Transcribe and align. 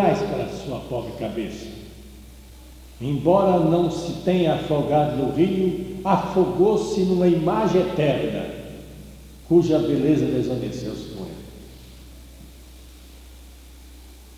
mais 0.00 0.18
para 0.22 0.48
sua 0.48 0.80
pobre 0.80 1.12
cabeça. 1.18 1.66
Embora 3.00 3.58
não 3.60 3.90
se 3.90 4.12
tenha 4.24 4.54
afogado 4.54 5.16
no 5.16 5.32
rio, 5.32 5.98
afogou-se 6.04 7.00
numa 7.00 7.28
imagem 7.28 7.82
eterna, 7.82 8.46
cuja 9.48 9.78
beleza 9.78 10.24
desvaneceu-se 10.26 11.14
com 11.14 11.24
ele. 11.24 11.34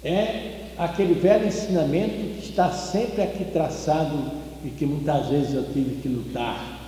É 0.04 0.72
aquele 0.76 1.14
velho 1.14 1.46
ensinamento 1.46 2.40
que 2.40 2.50
está 2.50 2.72
sempre 2.72 3.22
aqui 3.22 3.44
traçado 3.44 4.32
e 4.64 4.70
que 4.70 4.84
muitas 4.84 5.28
vezes 5.28 5.54
eu 5.54 5.64
tive 5.72 6.00
que 6.00 6.08
lutar 6.08 6.80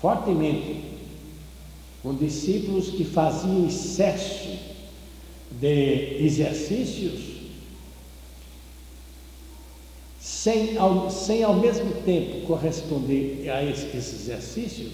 fortemente 0.00 0.84
com 2.02 2.14
discípulos 2.14 2.90
que 2.90 3.04
faziam 3.04 3.66
excesso 3.66 4.48
de 5.60 6.24
exercícios 6.24 7.29
sem 10.42 10.78
ao, 10.78 11.10
sem 11.10 11.42
ao 11.42 11.54
mesmo 11.54 11.92
tempo 12.02 12.46
corresponder 12.46 13.50
a 13.50 13.62
esses 13.62 13.94
exercícios 13.94 14.92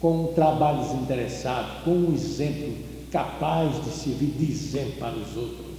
com 0.00 0.24
um 0.24 0.32
trabalho 0.32 0.80
desinteressado, 0.82 1.84
com 1.84 1.92
um 1.92 2.12
exemplo 2.12 2.74
capaz 3.08 3.84
de 3.84 3.90
servir 3.90 4.32
de 4.36 4.50
exemplo 4.50 4.94
para 4.98 5.14
os 5.14 5.36
outros. 5.36 5.78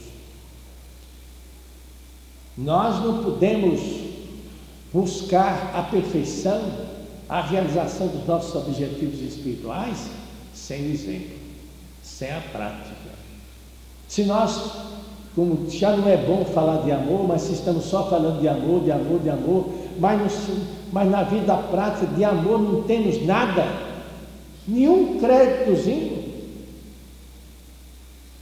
Nós 2.57 3.03
não 3.03 3.21
podemos 3.21 3.81
buscar 4.93 5.75
a 5.75 5.83
perfeição, 5.83 6.61
a 7.27 7.41
realização 7.41 8.07
dos 8.07 8.25
nossos 8.25 8.55
objetivos 8.55 9.19
espirituais 9.19 10.07
sem 10.53 10.87
o 10.87 10.93
exemplo, 10.93 11.37
sem 12.01 12.31
a 12.31 12.39
prática. 12.39 13.11
Se 14.07 14.23
nós 14.23 14.94
como 15.35 15.69
já 15.69 15.95
não 15.97 16.07
é 16.07 16.15
bom 16.15 16.45
falar 16.45 16.83
de 16.83 16.91
amor, 16.91 17.27
mas 17.27 17.41
se 17.41 17.53
estamos 17.53 17.83
só 17.85 18.09
falando 18.09 18.39
de 18.39 18.47
amor, 18.47 18.83
de 18.83 18.91
amor, 18.91 19.19
de 19.19 19.29
amor, 19.29 19.69
mas, 19.99 20.47
no, 20.47 20.65
mas 20.93 21.11
na 21.11 21.23
vida 21.23 21.57
prática 21.57 22.07
de 22.07 22.23
amor 22.23 22.61
não 22.61 22.83
temos 22.83 23.21
nada, 23.25 23.65
nenhum 24.65 25.19
créditozinho, 25.19 26.23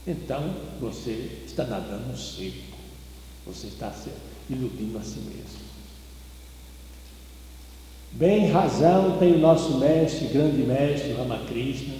então 0.06 0.54
você 0.80 1.42
está 1.44 1.64
nadando 1.64 2.06
no 2.12 2.16
seco, 2.16 2.76
você 3.44 3.66
está 3.66 3.90
se 3.90 4.10
iludindo 4.48 4.96
a 4.96 5.02
si 5.02 5.18
mesmo. 5.18 5.64
Bem 8.12 8.52
razão 8.52 9.18
tem 9.18 9.32
o 9.32 9.38
nosso 9.38 9.78
mestre, 9.78 10.28
grande 10.28 10.62
mestre 10.62 11.14
Ramakrishna, 11.14 11.94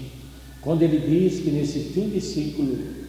quando 0.61 0.83
ele 0.83 1.01
diz 1.01 1.41
que 1.41 1.51
nesse 1.51 1.81
fim 1.81 2.09
de 2.09 2.21
ciclo 2.21 3.04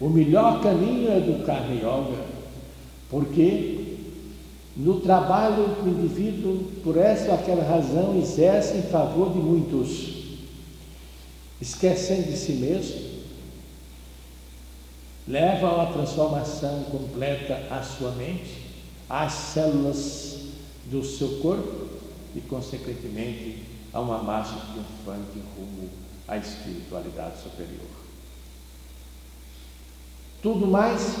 o 0.00 0.08
melhor 0.08 0.60
caminho 0.60 1.10
é 1.10 1.20
do 1.20 1.44
Karma 1.44 1.74
Yoga, 1.74 2.24
porque 3.08 3.98
no 4.76 5.00
trabalho 5.00 5.82
o 5.84 5.88
indivíduo, 5.88 6.64
por 6.82 6.96
essa 6.96 7.28
ou 7.28 7.34
aquela 7.34 7.62
razão, 7.62 8.18
exerce 8.18 8.78
em 8.78 8.82
favor 8.82 9.32
de 9.32 9.38
muitos, 9.38 10.24
esquecendo 11.60 12.24
de 12.24 12.36
si 12.36 12.52
mesmo, 12.54 13.14
leva 15.28 15.82
a 15.82 15.86
transformação 15.86 16.82
completa 16.90 17.66
à 17.70 17.82
sua 17.82 18.10
mente, 18.12 18.64
às 19.08 19.32
células 19.32 20.38
do 20.86 21.04
seu 21.04 21.38
corpo 21.40 21.86
e, 22.34 22.40
consequentemente, 22.40 23.62
a 23.92 24.00
uma 24.00 24.22
marcha 24.22 24.56
triunfante 24.72 25.38
rumo 25.56 25.88
à 26.26 26.36
espiritualidade 26.36 27.40
superior. 27.42 27.93
Tudo 30.44 30.66
mais 30.66 31.16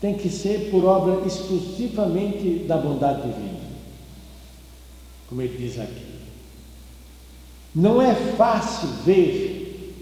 tem 0.00 0.14
que 0.14 0.28
ser 0.28 0.70
por 0.70 0.84
obra 0.84 1.26
exclusivamente 1.26 2.60
da 2.60 2.76
bondade 2.76 3.22
divina. 3.22 3.58
Como 5.28 5.42
ele 5.42 5.58
diz 5.58 5.80
aqui. 5.80 6.14
Não 7.74 8.00
é 8.00 8.14
fácil 8.14 8.88
ver 9.04 9.96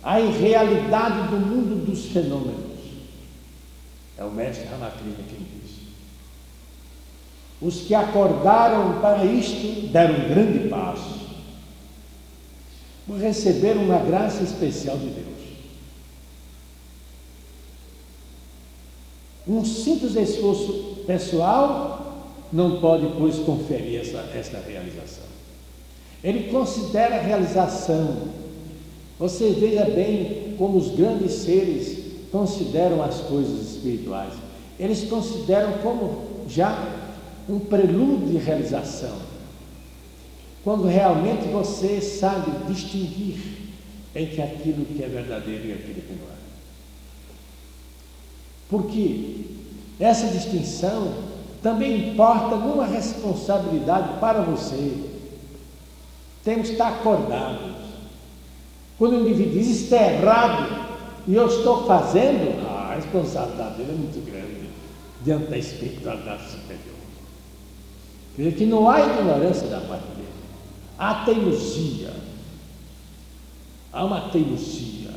a 0.00 0.20
irrealidade 0.20 1.28
do 1.28 1.38
mundo 1.38 1.84
dos 1.84 2.06
fenômenos. 2.06 2.78
É 4.16 4.22
o 4.22 4.30
mestre 4.30 4.68
Ramakrishna 4.68 5.24
quem 5.28 5.38
diz. 5.38 5.76
Os 7.60 7.80
que 7.80 7.96
acordaram 7.96 9.00
para 9.00 9.24
isto 9.24 9.88
deram 9.88 10.14
um 10.14 10.28
grande 10.28 10.68
passo. 10.68 11.16
Receberam 13.18 13.82
uma 13.82 13.98
graça 13.98 14.44
especial 14.44 14.96
de 14.98 15.06
Deus. 15.06 15.35
Um 19.46 19.64
simples 19.64 20.16
esforço 20.16 21.04
pessoal 21.06 22.32
não 22.52 22.80
pode, 22.80 23.06
pois, 23.18 23.36
conferir 23.36 24.00
essa, 24.00 24.18
essa 24.34 24.58
realização. 24.58 25.24
Ele 26.22 26.50
considera 26.50 27.16
a 27.16 27.20
realização. 27.20 28.16
Você 29.18 29.50
veja 29.50 29.84
bem 29.84 30.54
como 30.58 30.78
os 30.78 30.94
grandes 30.94 31.32
seres 31.32 31.98
consideram 32.32 33.02
as 33.02 33.20
coisas 33.20 33.74
espirituais. 33.74 34.32
Eles 34.78 35.04
consideram 35.04 35.74
como 35.78 36.24
já 36.48 37.06
um 37.48 37.58
prelúdio 37.58 38.28
de 38.28 38.38
realização. 38.38 39.16
Quando 40.64 40.86
realmente 40.86 41.46
você 41.48 42.00
sabe 42.00 42.50
distinguir 42.66 43.38
entre 44.14 44.42
aquilo 44.42 44.84
que 44.84 45.02
é 45.02 45.06
verdadeiro 45.06 45.68
e 45.68 45.72
aquilo 45.72 46.00
que 46.02 46.12
não 46.12 46.28
é. 46.32 46.45
Porque 48.68 49.46
essa 50.00 50.26
distinção 50.28 51.12
também 51.62 52.10
importa 52.10 52.56
numa 52.56 52.86
responsabilidade 52.86 54.20
para 54.20 54.40
você. 54.40 55.04
Temos 56.44 56.68
que 56.68 56.72
estar 56.74 56.88
acordados. 56.88 57.74
Quando 58.98 59.14
o 59.14 59.20
indivíduo 59.20 59.52
diz 59.52 59.82
está 59.82 59.96
errado 59.96 60.86
e 61.26 61.34
eu 61.34 61.46
estou 61.46 61.86
fazendo, 61.86 62.66
a 62.68 62.94
responsabilidade 62.94 63.76
dele 63.76 63.90
é 63.90 63.94
muito 63.94 64.24
grande 64.24 64.70
diante 65.24 65.50
da 65.50 65.58
espiritualidade 65.58 66.50
superior. 66.50 66.96
Quer 68.36 68.52
que 68.52 68.66
não 68.66 68.88
há 68.88 69.00
ignorância 69.00 69.66
da 69.66 69.80
parte 69.80 70.06
dele, 70.08 70.28
há 70.98 71.24
teimosia, 71.24 72.12
há 73.92 74.04
uma 74.04 74.28
teimosia, 74.28 75.10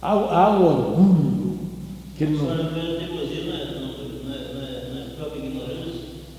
há, 0.00 0.10
há 0.10 0.50
um 0.50 0.64
orgulho 0.64 1.39
que 2.20 2.24
ele 2.24 2.36
não... 2.36 2.48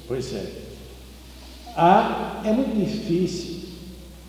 Pois 0.08 0.34
é. 0.36 0.52
Ah, 1.76 2.42
é 2.46 2.52
muito 2.52 2.78
difícil. 2.78 3.70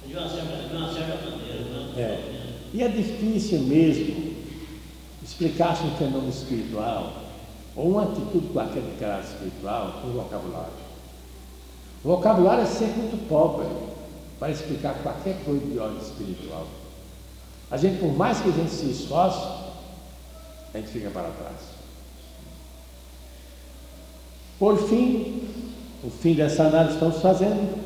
De 0.07 0.15
uma 0.15 0.29
certa, 0.31 0.57
de 0.69 0.75
uma 0.75 0.91
certa 0.91 1.31
maneira. 1.31 1.61
Né? 1.61 1.93
É. 1.99 2.49
E 2.73 2.83
é 2.83 2.89
difícil 2.89 3.59
mesmo 3.61 4.33
explicar-se 5.23 5.85
um 5.85 5.95
fenômeno 5.97 6.31
espiritual 6.31 7.13
ou 7.77 7.91
uma 7.91 8.05
atitude 8.05 8.47
qualquer 8.49 8.81
de 8.81 8.99
caráter 8.99 9.29
espiritual 9.29 10.01
com 10.01 10.09
vocabulário. 10.09 10.73
O 12.03 12.09
vocabulário 12.09 12.63
é 12.63 12.67
sempre 12.67 12.99
muito 13.03 13.29
pobre 13.29 13.67
para 14.39 14.51
explicar 14.51 14.95
qualquer 15.03 15.37
coisa 15.45 15.67
de 15.67 15.79
ordem 15.79 15.99
espiritual. 16.01 16.67
A 17.71 17.77
gente, 17.77 17.99
por 17.99 18.17
mais 18.17 18.41
que 18.41 18.49
a 18.49 18.53
gente 18.53 18.71
se 18.71 18.91
esforce, 18.91 19.62
a 20.75 20.79
gente 20.79 20.89
fica 20.89 21.11
para 21.11 21.29
trás. 21.31 21.73
Por 24.59 24.77
fim, 24.89 25.43
o 26.05 26.11
fim 26.11 26.35
dessa 26.35 26.65
análise 26.65 26.99
que 26.99 27.05
estamos 27.05 27.23
fazendo, 27.23 27.79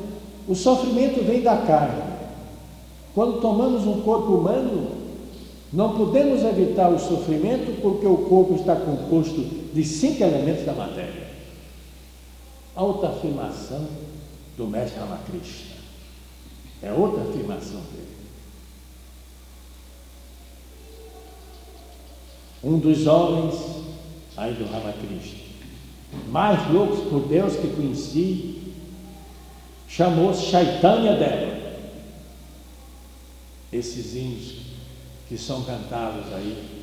o 0.47 0.55
sofrimento 0.55 1.23
vem 1.23 1.41
da 1.41 1.57
carne. 1.57 2.01
Quando 3.13 3.41
tomamos 3.41 3.85
um 3.85 4.01
corpo 4.01 4.33
humano, 4.33 4.91
não 5.73 5.97
podemos 5.97 6.43
evitar 6.43 6.89
o 6.89 6.99
sofrimento 6.99 7.81
porque 7.81 8.05
o 8.05 8.17
corpo 8.17 8.55
está 8.55 8.75
composto 8.75 9.41
de 9.73 9.83
cinco 9.83 10.23
elementos 10.23 10.65
da 10.65 10.73
matéria. 10.73 11.27
A 12.75 12.83
outra 12.83 13.09
afirmação 13.09 13.87
do 14.55 14.67
mestre 14.67 14.99
Ramakrishna. 14.99 15.77
É 16.81 16.91
outra 16.91 17.23
afirmação 17.23 17.81
dele. 17.91 18.16
Um 22.63 22.79
dos 22.79 23.05
homens 23.07 23.55
aí 24.35 24.53
do 24.53 24.65
Ramakrishna, 24.65 25.39
mais 26.29 26.71
loucos 26.71 27.07
por 27.09 27.27
Deus 27.27 27.55
que 27.55 27.67
conheci, 27.67 28.73
chamou-se 29.87 30.45
Chaitanya 30.45 31.15
Deva. 31.15 31.57
Esses 33.71 34.15
hinos 34.15 34.67
que 35.27 35.37
são 35.37 35.63
cantados 35.63 36.33
aí 36.33 36.77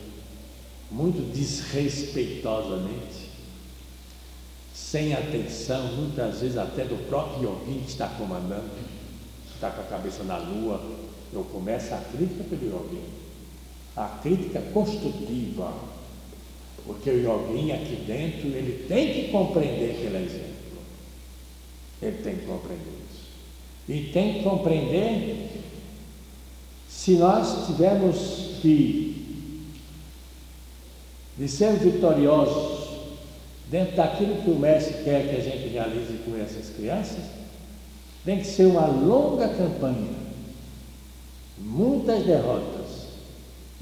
muito 0.90 1.20
desrespeitosamente, 1.32 3.30
sem 4.72 5.14
atenção, 5.14 5.86
muitas 5.94 6.40
vezes 6.40 6.58
até 6.58 6.84
do 6.84 6.96
próprio 7.08 7.60
que 7.64 7.84
está 7.88 8.06
comandando, 8.08 8.70
está 9.54 9.70
com 9.70 9.80
a 9.80 9.84
cabeça 9.84 10.22
na 10.24 10.36
lua, 10.36 10.80
eu 11.32 11.42
começo 11.44 11.94
a 11.94 11.98
crítica 11.98 12.44
pelo 12.44 12.66
yogi 12.66 13.23
a 13.96 14.06
crítica 14.22 14.60
construtiva. 14.72 15.72
Porque 16.86 17.10
o 17.10 17.18
yoguinha 17.18 17.76
aqui 17.76 17.96
dentro, 18.06 18.48
ele 18.48 18.86
tem 18.86 19.14
que 19.14 19.30
compreender 19.30 19.94
que 19.94 20.02
ele 20.02 20.16
é 20.16 20.22
exemplo. 20.22 20.54
Ele 22.02 22.22
tem 22.22 22.36
que 22.36 22.46
compreender 22.46 22.92
isso. 23.10 23.24
E 23.88 24.12
tem 24.12 24.34
que 24.34 24.42
compreender 24.42 25.50
se 26.88 27.12
nós 27.12 27.66
tivermos 27.66 28.60
de, 28.62 29.14
de 31.36 31.48
ser 31.48 31.72
vitoriosos 31.74 32.84
dentro 33.70 33.96
daquilo 33.96 34.42
que 34.42 34.50
o 34.50 34.58
mestre 34.58 35.02
quer 35.04 35.28
que 35.28 35.36
a 35.36 35.40
gente 35.40 35.68
realize 35.68 36.12
com 36.24 36.36
essas 36.36 36.70
crianças, 36.70 37.24
tem 38.24 38.38
que 38.38 38.46
ser 38.46 38.66
uma 38.66 38.86
longa 38.86 39.48
campanha, 39.48 40.14
muitas 41.58 42.24
derrotas 42.24 42.83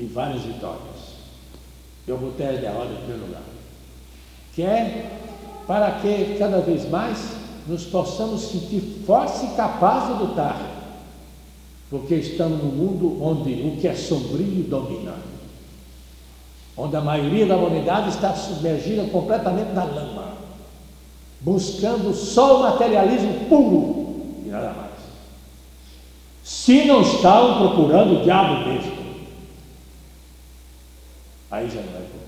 e 0.02 0.06
várias 0.06 0.42
vitórias. 0.42 1.12
Eu 2.06 2.18
botei 2.18 2.46
as 2.46 2.60
derrotas 2.60 2.90
em 2.90 2.96
primeiro 2.96 3.26
lugar. 3.26 3.42
Que 4.52 4.62
é 4.62 5.18
para 5.66 5.92
que 5.92 6.36
cada 6.38 6.60
vez 6.60 6.90
mais 6.90 7.18
nos 7.68 7.84
possamos 7.84 8.42
sentir 8.42 8.80
fortes 9.06 9.44
e 9.44 9.54
capazes 9.54 10.16
de 10.16 10.24
lutar. 10.24 10.60
Porque 11.88 12.16
estamos 12.16 12.62
num 12.62 12.70
mundo 12.70 13.22
onde 13.22 13.52
o 13.52 13.76
que 13.80 13.86
é 13.86 13.94
sombrio 13.94 14.64
domina. 14.64 15.14
Onde 16.76 16.96
a 16.96 17.00
maioria 17.00 17.46
da 17.46 17.56
humanidade 17.56 18.08
está 18.08 18.34
submergida 18.34 19.04
completamente 19.04 19.72
na 19.72 19.84
lama. 19.84 20.32
Buscando 21.40 22.12
só 22.12 22.58
o 22.58 22.62
materialismo 22.62 23.46
puro 23.48 24.42
e 24.44 24.48
nada 24.48 24.72
mais. 24.72 24.90
Se 26.42 26.84
não 26.86 27.02
estavam 27.02 27.68
procurando 27.68 28.20
o 28.20 28.22
diabo 28.24 28.68
mesmo. 28.68 29.01
Aí 31.52 31.68
já 31.68 31.82
não 31.82 31.96
é 31.98 32.00
bom. 32.00 32.22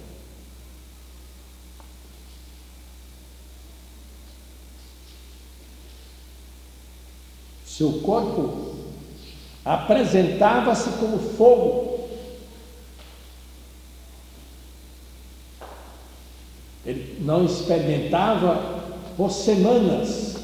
Seu 7.65 8.01
corpo 8.03 8.75
apresentava-se 9.65 10.91
como 11.01 11.19
fogo. 11.19 12.07
Ele 16.85 17.19
não 17.23 17.47
experimentava 17.47 18.93
por 19.17 19.31
semanas 19.31 20.37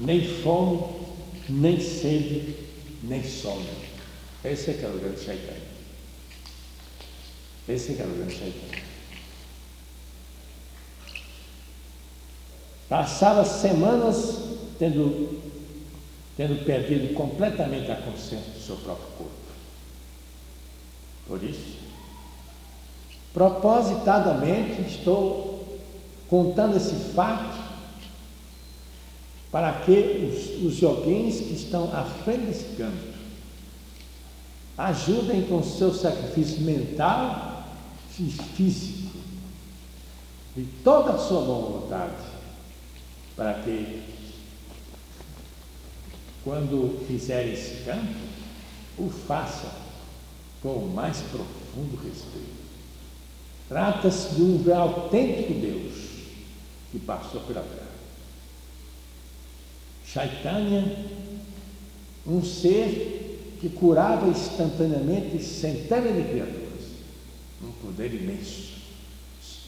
nem 0.00 0.26
fome, 0.42 0.82
nem 1.48 1.78
sede, 1.78 2.56
nem 3.04 3.22
sono. 3.22 3.64
Esse 4.44 4.70
é 4.70 4.74
que 4.74 4.84
é 4.84 4.88
o 4.88 4.98
grande 4.98 5.20
Shaitana. 5.20 5.65
Esse. 7.68 7.96
Passava 12.88 13.44
semanas 13.44 14.38
tendo 14.78 15.46
tendo 16.36 16.64
perdido 16.64 17.14
completamente 17.14 17.90
a 17.90 17.96
consciência 17.96 18.52
do 18.52 18.60
seu 18.60 18.76
próprio 18.76 19.08
corpo. 19.16 19.32
Por 21.26 21.42
isso, 21.42 21.78
propositadamente 23.32 24.82
estou 24.82 25.80
contando 26.28 26.76
esse 26.76 26.94
fato 27.14 27.56
para 29.50 29.72
que 29.80 30.62
os, 30.62 30.66
os 30.66 30.74
joguinhos 30.74 31.36
que 31.36 31.54
estão 31.54 31.90
à 31.96 32.04
frente 32.04 32.46
desse 32.46 32.76
canto 32.76 33.16
ajudem 34.76 35.42
com 35.42 35.58
o 35.58 35.64
seu 35.64 35.94
sacrifício 35.94 36.60
mental 36.60 37.45
físico 38.24 39.18
e 40.56 40.62
toda 40.82 41.12
a 41.12 41.18
sua 41.18 41.42
boa 41.42 41.80
vontade 41.80 42.14
para 43.36 43.54
que 43.54 44.02
quando 46.42 47.04
fizer 47.08 47.52
esse 47.52 47.84
canto, 47.84 48.16
o 48.96 49.10
faça 49.10 49.68
com 50.62 50.74
o 50.74 50.94
mais 50.94 51.18
profundo 51.22 51.96
respeito. 51.96 52.56
Trata-se 53.68 54.36
de 54.36 54.42
um 54.42 54.74
autêntico 54.74 55.54
Deus 55.54 55.92
que 56.92 57.00
passou 57.00 57.40
pela 57.40 57.62
terra. 57.62 57.96
Chaitanya, 60.06 60.84
um 62.24 62.42
ser 62.44 63.56
que 63.60 63.68
curava 63.68 64.28
instantaneamente 64.28 65.42
centenas 65.42 66.14
de 66.14 66.30
criaturas, 66.30 66.65
um 67.62 67.72
poder 67.72 68.14
imenso. 68.14 68.76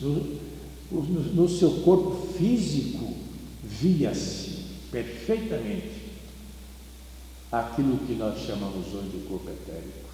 No, 0.01 0.39
no, 0.91 1.03
no 1.03 1.49
seu 1.49 1.83
corpo 1.83 2.33
físico 2.35 3.15
via-se 3.63 4.65
perfeitamente 4.91 5.99
aquilo 7.51 7.99
que 8.07 8.15
nós 8.15 8.41
chamamos 8.41 8.87
hoje 8.95 9.09
de 9.09 9.27
corpo 9.27 9.51
etérico. 9.51 10.09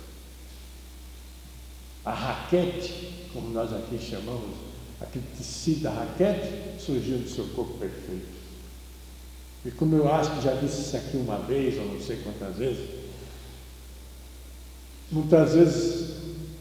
A 2.04 2.12
raquete, 2.12 3.28
como 3.32 3.50
nós 3.50 3.72
aqui 3.72 3.98
chamamos, 3.98 4.56
aquele 5.00 5.24
tecido 5.36 5.82
da 5.82 5.90
raquete, 5.90 6.80
surgiu 6.80 7.18
do 7.18 7.28
seu 7.28 7.46
corpo 7.48 7.78
perfeito. 7.78 8.34
E 9.64 9.70
como 9.70 9.96
eu 9.96 10.12
acho 10.12 10.36
que 10.36 10.42
já 10.42 10.54
disse 10.54 10.82
isso 10.82 10.96
aqui 10.96 11.16
uma 11.16 11.38
vez, 11.38 11.78
ou 11.78 11.86
não 11.86 12.00
sei 12.00 12.18
quantas 12.18 12.56
vezes, 12.56 12.88
muitas 15.10 15.54
vezes 15.54 16.03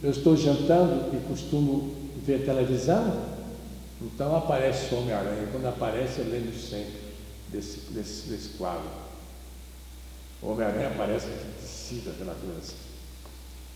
eu 0.04 0.12
estou 0.12 0.36
jantando 0.36 1.16
e 1.16 1.28
costumo 1.28 1.96
ver 2.18 2.46
televisão, 2.46 3.26
então 4.02 4.36
aparece 4.36 4.94
o 4.94 5.00
Homem-Aranha. 5.00 5.48
Quando 5.50 5.66
aparece, 5.66 6.20
eu 6.20 6.30
lembro 6.30 6.54
sempre 6.60 7.00
desse, 7.50 7.92
desse, 7.92 8.30
desse 8.30 8.50
quadro. 8.58 8.90
O 10.42 10.52
Homem-Aranha 10.52 10.90
aparece 10.90 11.28
que 11.28 11.62
tecido 11.62 12.10
aquela 12.10 12.36
coisa. 12.36 12.74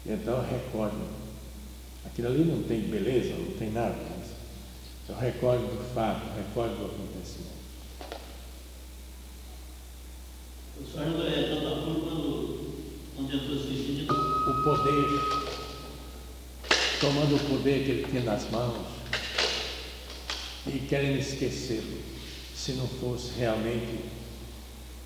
Então 0.06 0.36
eu 0.36 0.44
recordo. 0.44 1.28
Aquilo 2.06 2.28
ali 2.28 2.44
não 2.44 2.64
tem 2.64 2.82
beleza, 2.82 3.34
não 3.34 3.58
tem 3.58 3.72
nada. 3.72 3.96
Eu 5.08 5.16
recordo 5.16 5.62
do 5.62 5.94
fato, 5.94 6.28
recordo 6.36 6.76
do 6.76 6.86
acontecimento. 6.88 7.58
O 10.82 10.86
senhor 10.86 11.26
é 11.26 11.56
tanto 11.56 11.68
apuro 11.68 12.02
quando, 13.16 13.38
vestir 13.70 14.06
O 14.10 14.64
poder, 14.64 15.47
tomando 17.00 17.36
o 17.36 17.40
poder 17.40 17.84
que 17.84 17.92
ele 17.92 18.08
tinha 18.10 18.24
nas 18.24 18.50
mãos 18.50 18.88
e 20.66 20.80
querendo 20.80 21.20
esquecê-lo, 21.20 21.98
se 22.56 22.74
não 22.74 22.88
fosse 22.88 23.32
realmente 23.38 24.00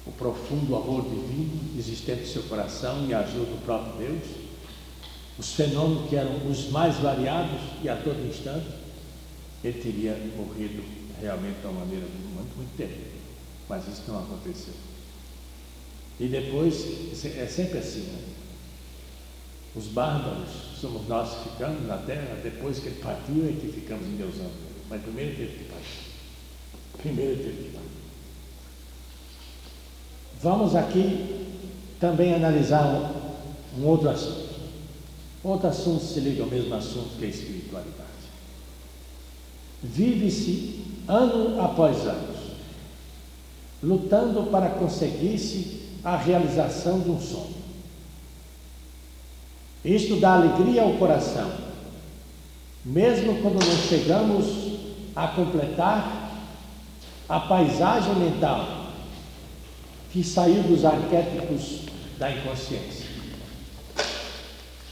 o 0.05 0.11
profundo 0.11 0.75
amor 0.75 1.03
divino 1.03 1.77
existente 1.77 2.23
em 2.23 2.25
seu 2.25 2.43
coração 2.43 3.05
e 3.07 3.13
a 3.13 3.19
ajuda 3.19 3.45
do 3.45 3.65
próprio 3.65 3.93
Deus, 3.97 4.23
os 5.37 5.53
fenômenos 5.53 6.09
que 6.09 6.15
eram 6.15 6.47
os 6.49 6.69
mais 6.69 6.95
variados 6.97 7.59
e 7.83 7.89
a 7.89 7.95
todo 7.95 8.27
instante, 8.27 8.67
ele 9.63 9.81
teria 9.81 10.17
morrido 10.35 10.83
realmente 11.19 11.59
de 11.59 11.67
uma 11.67 11.81
maneira 11.81 12.05
muito, 12.05 12.55
muito 12.55 12.75
terrível. 12.77 13.21
Mas 13.69 13.87
isso 13.87 14.03
não 14.07 14.19
aconteceu. 14.19 14.73
E 16.19 16.27
depois, 16.27 16.75
é 17.23 17.45
sempre 17.47 17.79
assim, 17.79 18.01
né? 18.01 18.19
Os 19.75 19.85
bárbaros 19.85 20.70
somos 20.81 21.07
nós 21.07 21.29
que 21.29 21.49
ficamos 21.49 21.87
na 21.87 21.97
terra, 21.97 22.39
depois 22.41 22.79
que 22.79 22.87
ele 22.87 23.01
partiu 23.01 23.47
é 23.47 23.51
que 23.51 23.71
ficamos 23.71 24.07
endeusando. 24.07 24.49
Mas 24.89 25.01
primeiro 25.03 25.35
teve 25.35 25.57
que 25.59 25.63
partir. 25.65 26.11
Primeiro 26.97 27.37
teve 27.37 27.63
que 27.63 27.69
partir. 27.69 27.91
Vamos 30.41 30.75
aqui 30.75 31.45
também 31.99 32.33
analisar 32.33 32.83
um, 33.77 33.79
um 33.79 33.85
outro 33.85 34.09
assunto. 34.09 34.49
Outro 35.43 35.67
assunto 35.67 36.03
se 36.03 36.19
liga 36.19 36.43
ao 36.43 36.49
mesmo 36.49 36.73
assunto 36.73 37.17
que 37.17 37.25
é 37.25 37.27
a 37.27 37.31
espiritualidade. 37.31 38.09
Vive-se 39.83 40.83
ano 41.07 41.61
após 41.61 41.97
ano, 42.05 42.35
lutando 43.83 44.43
para 44.51 44.69
conseguir-se 44.71 45.89
a 46.03 46.17
realização 46.17 46.99
de 46.99 47.09
um 47.09 47.19
sonho. 47.19 47.60
Isto 49.83 50.17
dá 50.17 50.35
alegria 50.35 50.83
ao 50.83 50.93
coração, 50.93 51.49
mesmo 52.85 53.41
quando 53.41 53.65
não 53.65 53.77
chegamos 53.87 54.79
a 55.15 55.27
completar 55.27 56.31
a 57.27 57.39
paisagem 57.39 58.13
mental 58.15 58.81
que 60.11 60.23
saiu 60.23 60.61
dos 60.63 60.85
arquétipos 60.85 61.79
da 62.19 62.31
inconsciência. 62.31 63.09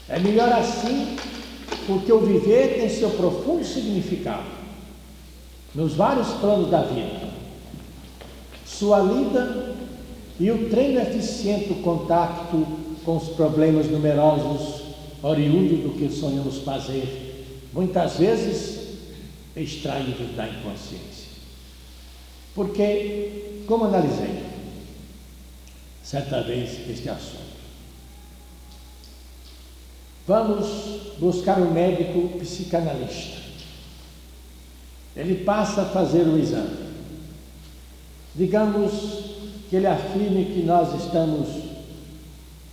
É 0.08 0.18
melhor 0.18 0.52
assim, 0.52 1.16
porque 1.86 2.12
o 2.12 2.20
viver 2.20 2.80
tem 2.80 2.88
seu 2.88 3.10
profundo 3.10 3.64
significado 3.64 4.60
nos 5.72 5.94
vários 5.94 6.28
planos 6.34 6.68
da 6.68 6.82
vida. 6.82 7.28
Sua 8.66 8.98
lida 8.98 9.76
e 10.40 10.50
o 10.50 10.68
treino 10.68 11.00
eficiente 11.00 11.68
do 11.68 11.82
contato 11.82 12.66
com 13.04 13.16
os 13.16 13.28
problemas 13.28 13.86
numerosos 13.86 14.79
oriundos 15.22 15.80
do 15.80 15.98
que 15.98 16.08
sonhamos 16.10 16.58
fazer, 16.58 17.46
muitas 17.72 18.16
vezes 18.16 18.80
extraídos 19.56 20.34
da 20.34 20.48
inconsciência. 20.48 21.30
Porque, 22.54 23.62
como 23.66 23.84
analisei 23.84 24.44
certa 26.02 26.42
vez 26.42 26.88
este 26.88 27.08
assunto, 27.08 27.60
vamos 30.26 31.18
buscar 31.18 31.60
um 31.60 31.72
médico 31.72 32.38
psicanalista. 32.38 33.40
Ele 35.16 35.44
passa 35.44 35.82
a 35.82 35.86
fazer 35.86 36.22
o 36.22 36.38
exame. 36.38 36.90
Digamos 38.34 38.92
que 39.68 39.76
ele 39.76 39.86
afirme 39.86 40.46
que 40.46 40.62
nós 40.62 40.94
estamos 41.04 41.48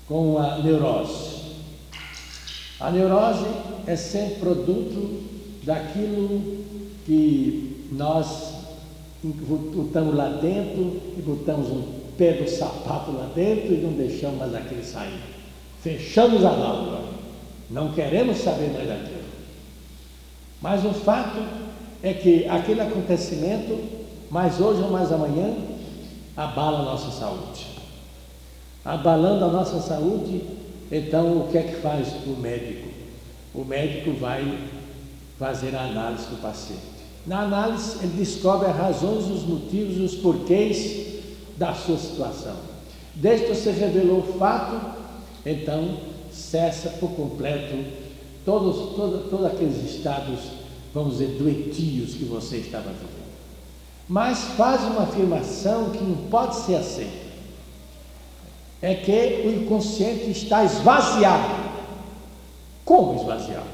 com 0.08 0.38
a 0.38 0.60
neurose. 0.60 1.37
A 2.80 2.92
neurose 2.92 3.46
é 3.88 3.96
sempre 3.96 4.36
produto 4.36 5.24
daquilo 5.64 6.64
que 7.06 7.88
nós 7.92 8.54
botamos 9.24 10.16
lá 10.16 10.30
dentro 10.30 11.02
e 11.18 11.22
botamos 11.22 11.70
um 11.70 11.84
pé 12.18 12.34
do 12.34 12.50
sapato 12.50 13.12
lá 13.12 13.30
dentro 13.34 13.74
e 13.74 13.78
não 13.78 13.94
deixamos 13.94 14.38
mais 14.38 14.54
aquele 14.54 14.84
sair. 14.84 15.20
Fechamos 15.82 16.46
a 16.46 16.50
válvula. 16.50 17.02
Não 17.70 17.92
queremos 17.94 18.38
saber 18.38 18.72
mais 18.72 18.88
daquilo. 18.88 19.28
Mas 20.62 20.86
o 20.86 20.92
fato 20.92 21.40
é 22.04 22.14
que 22.14 22.48
aquele 22.48 22.82
acontecimento, 22.82 23.80
mais 24.30 24.60
hoje 24.60 24.82
ou 24.82 24.92
mais 24.92 25.12
amanhã, 25.12 25.54
abala 26.36 26.80
a 26.80 26.84
nossa 26.84 27.12
saúde. 27.12 27.68
Abalando 28.86 29.46
a 29.46 29.50
nossa 29.50 29.80
saúde, 29.80 30.42
então 30.92 31.42
o 31.42 31.48
que 31.52 31.58
é 31.58 31.64
que 31.64 31.76
faz 31.82 32.08
o 32.26 32.40
médico? 32.40 32.88
O 33.54 33.64
médico 33.64 34.12
vai 34.14 34.60
fazer 35.38 35.76
a 35.76 35.84
análise 35.84 36.26
do 36.28 36.42
paciente. 36.42 36.82
Na 37.26 37.42
análise, 37.42 37.98
ele 38.02 38.14
descobre 38.18 38.70
as 38.70 38.76
razões, 38.76 39.26
os 39.26 39.44
motivos, 39.44 39.98
os 40.00 40.20
porquês 40.20 41.20
da 41.58 41.74
sua 41.74 41.98
situação. 41.98 42.56
Desde 43.16 43.48
que 43.48 43.56
você 43.56 43.72
revelou 43.72 44.20
o 44.20 44.34
fato, 44.38 44.80
então 45.46 45.98
cessa 46.32 46.90
por 46.92 47.10
completo 47.12 47.76
todos, 48.46 48.96
todos, 48.96 49.30
todos 49.30 49.46
aqueles 49.46 49.84
estados, 49.92 50.40
vamos 50.94 51.18
dizer, 51.18 51.38
doentios 51.38 52.14
que 52.14 52.24
você 52.24 52.58
estava 52.58 52.90
vivendo. 52.92 53.28
Mas 54.08 54.40
faz 54.56 54.84
uma 54.84 55.04
afirmação 55.04 55.90
que 55.90 56.02
não 56.02 56.16
pode 56.30 56.56
ser 56.56 56.76
aceita. 56.76 57.27
É 58.82 58.94
que 58.96 59.48
o 59.48 59.64
inconsciente 59.64 60.30
está 60.32 60.64
esvaziado. 60.64 61.68
Como 62.86 63.20
esvaziado? 63.20 63.68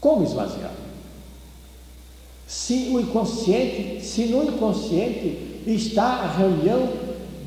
Como 0.00 0.24
esvaziado? 0.24 0.88
Se 2.46 2.90
o 2.92 3.00
inconsciente, 3.00 4.04
se 4.04 4.26
no 4.26 4.44
inconsciente 4.44 5.60
está 5.66 6.04
a 6.04 6.36
reunião 6.36 6.88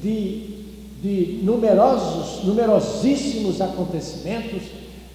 de, 0.01 0.63
de 1.01 1.39
numerosos, 1.43 2.43
numerosíssimos 2.45 3.61
acontecimentos 3.61 4.63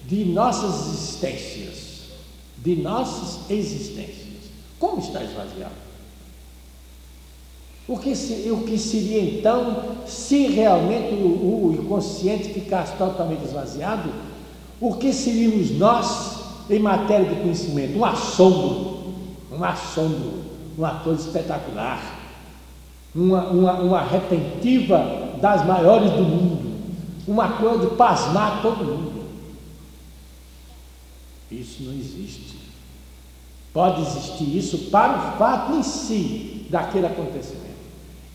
de 0.05 0.25
nossas 0.25 0.87
existências, 0.87 2.01
de 2.57 2.75
nossas 2.75 3.49
existências. 3.49 4.27
Como 4.79 4.99
está 4.99 5.23
esvaziado? 5.23 5.86
O 7.87 7.97
que, 7.97 8.11
o 8.51 8.63
que 8.63 8.77
seria 8.77 9.21
então, 9.21 9.83
se 10.05 10.47
realmente 10.47 11.13
o, 11.13 11.67
o 11.67 11.79
inconsciente 11.79 12.53
ficasse 12.53 12.95
totalmente 12.97 13.45
esvaziado, 13.45 14.09
o 14.79 14.95
que 14.95 15.13
seríamos 15.13 15.71
nós 15.77 16.37
em 16.69 16.79
matéria 16.79 17.33
de 17.33 17.41
conhecimento? 17.41 17.97
Um 17.97 18.03
assombro 18.03 18.97
um 19.51 19.63
assombro, 19.63 20.43
uma 20.77 20.99
coisa 20.99 21.27
espetacular, 21.27 22.19
uma, 23.13 23.47
uma, 23.47 23.73
uma 23.79 24.01
retentiva 24.01 25.35
das 25.41 25.65
maiores 25.65 26.11
do 26.11 26.23
mundo, 26.23 26.77
uma 27.27 27.53
coisa 27.53 27.87
de 27.87 27.95
pasmar 27.95 28.61
todo 28.61 28.85
mundo. 28.85 29.23
Isso 31.49 31.83
não 31.83 31.93
existe. 31.93 32.57
Pode 33.73 34.01
existir 34.01 34.57
isso 34.57 34.89
para 34.89 35.17
o 35.17 35.37
fato 35.37 35.73
em 35.73 35.83
si 35.83 36.67
daquele 36.69 37.05
acontecimento. 37.05 37.66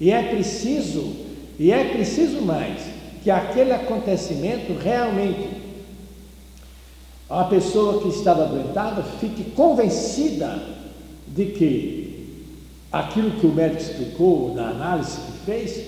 E 0.03 0.11
é 0.11 0.21
preciso, 0.21 1.15
e 1.61 1.71
é 1.71 1.85
preciso 1.85 2.43
mais, 2.43 2.83
que 3.23 3.31
aquele 3.31 3.71
acontecimento 3.71 4.77
realmente 4.77 5.49
a 7.31 7.45
pessoa 7.45 8.03
que 8.03 8.09
estava 8.09 8.43
adoentada 8.43 9.05
fique 9.21 9.53
convencida 9.53 10.61
de 11.29 11.47
que 11.47 12.47
aquilo 12.91 13.31
que 13.39 13.47
o 13.47 13.53
médico 13.53 13.81
explicou 13.81 14.53
na 14.57 14.71
análise 14.71 15.19
que 15.21 15.47
fez, 15.47 15.87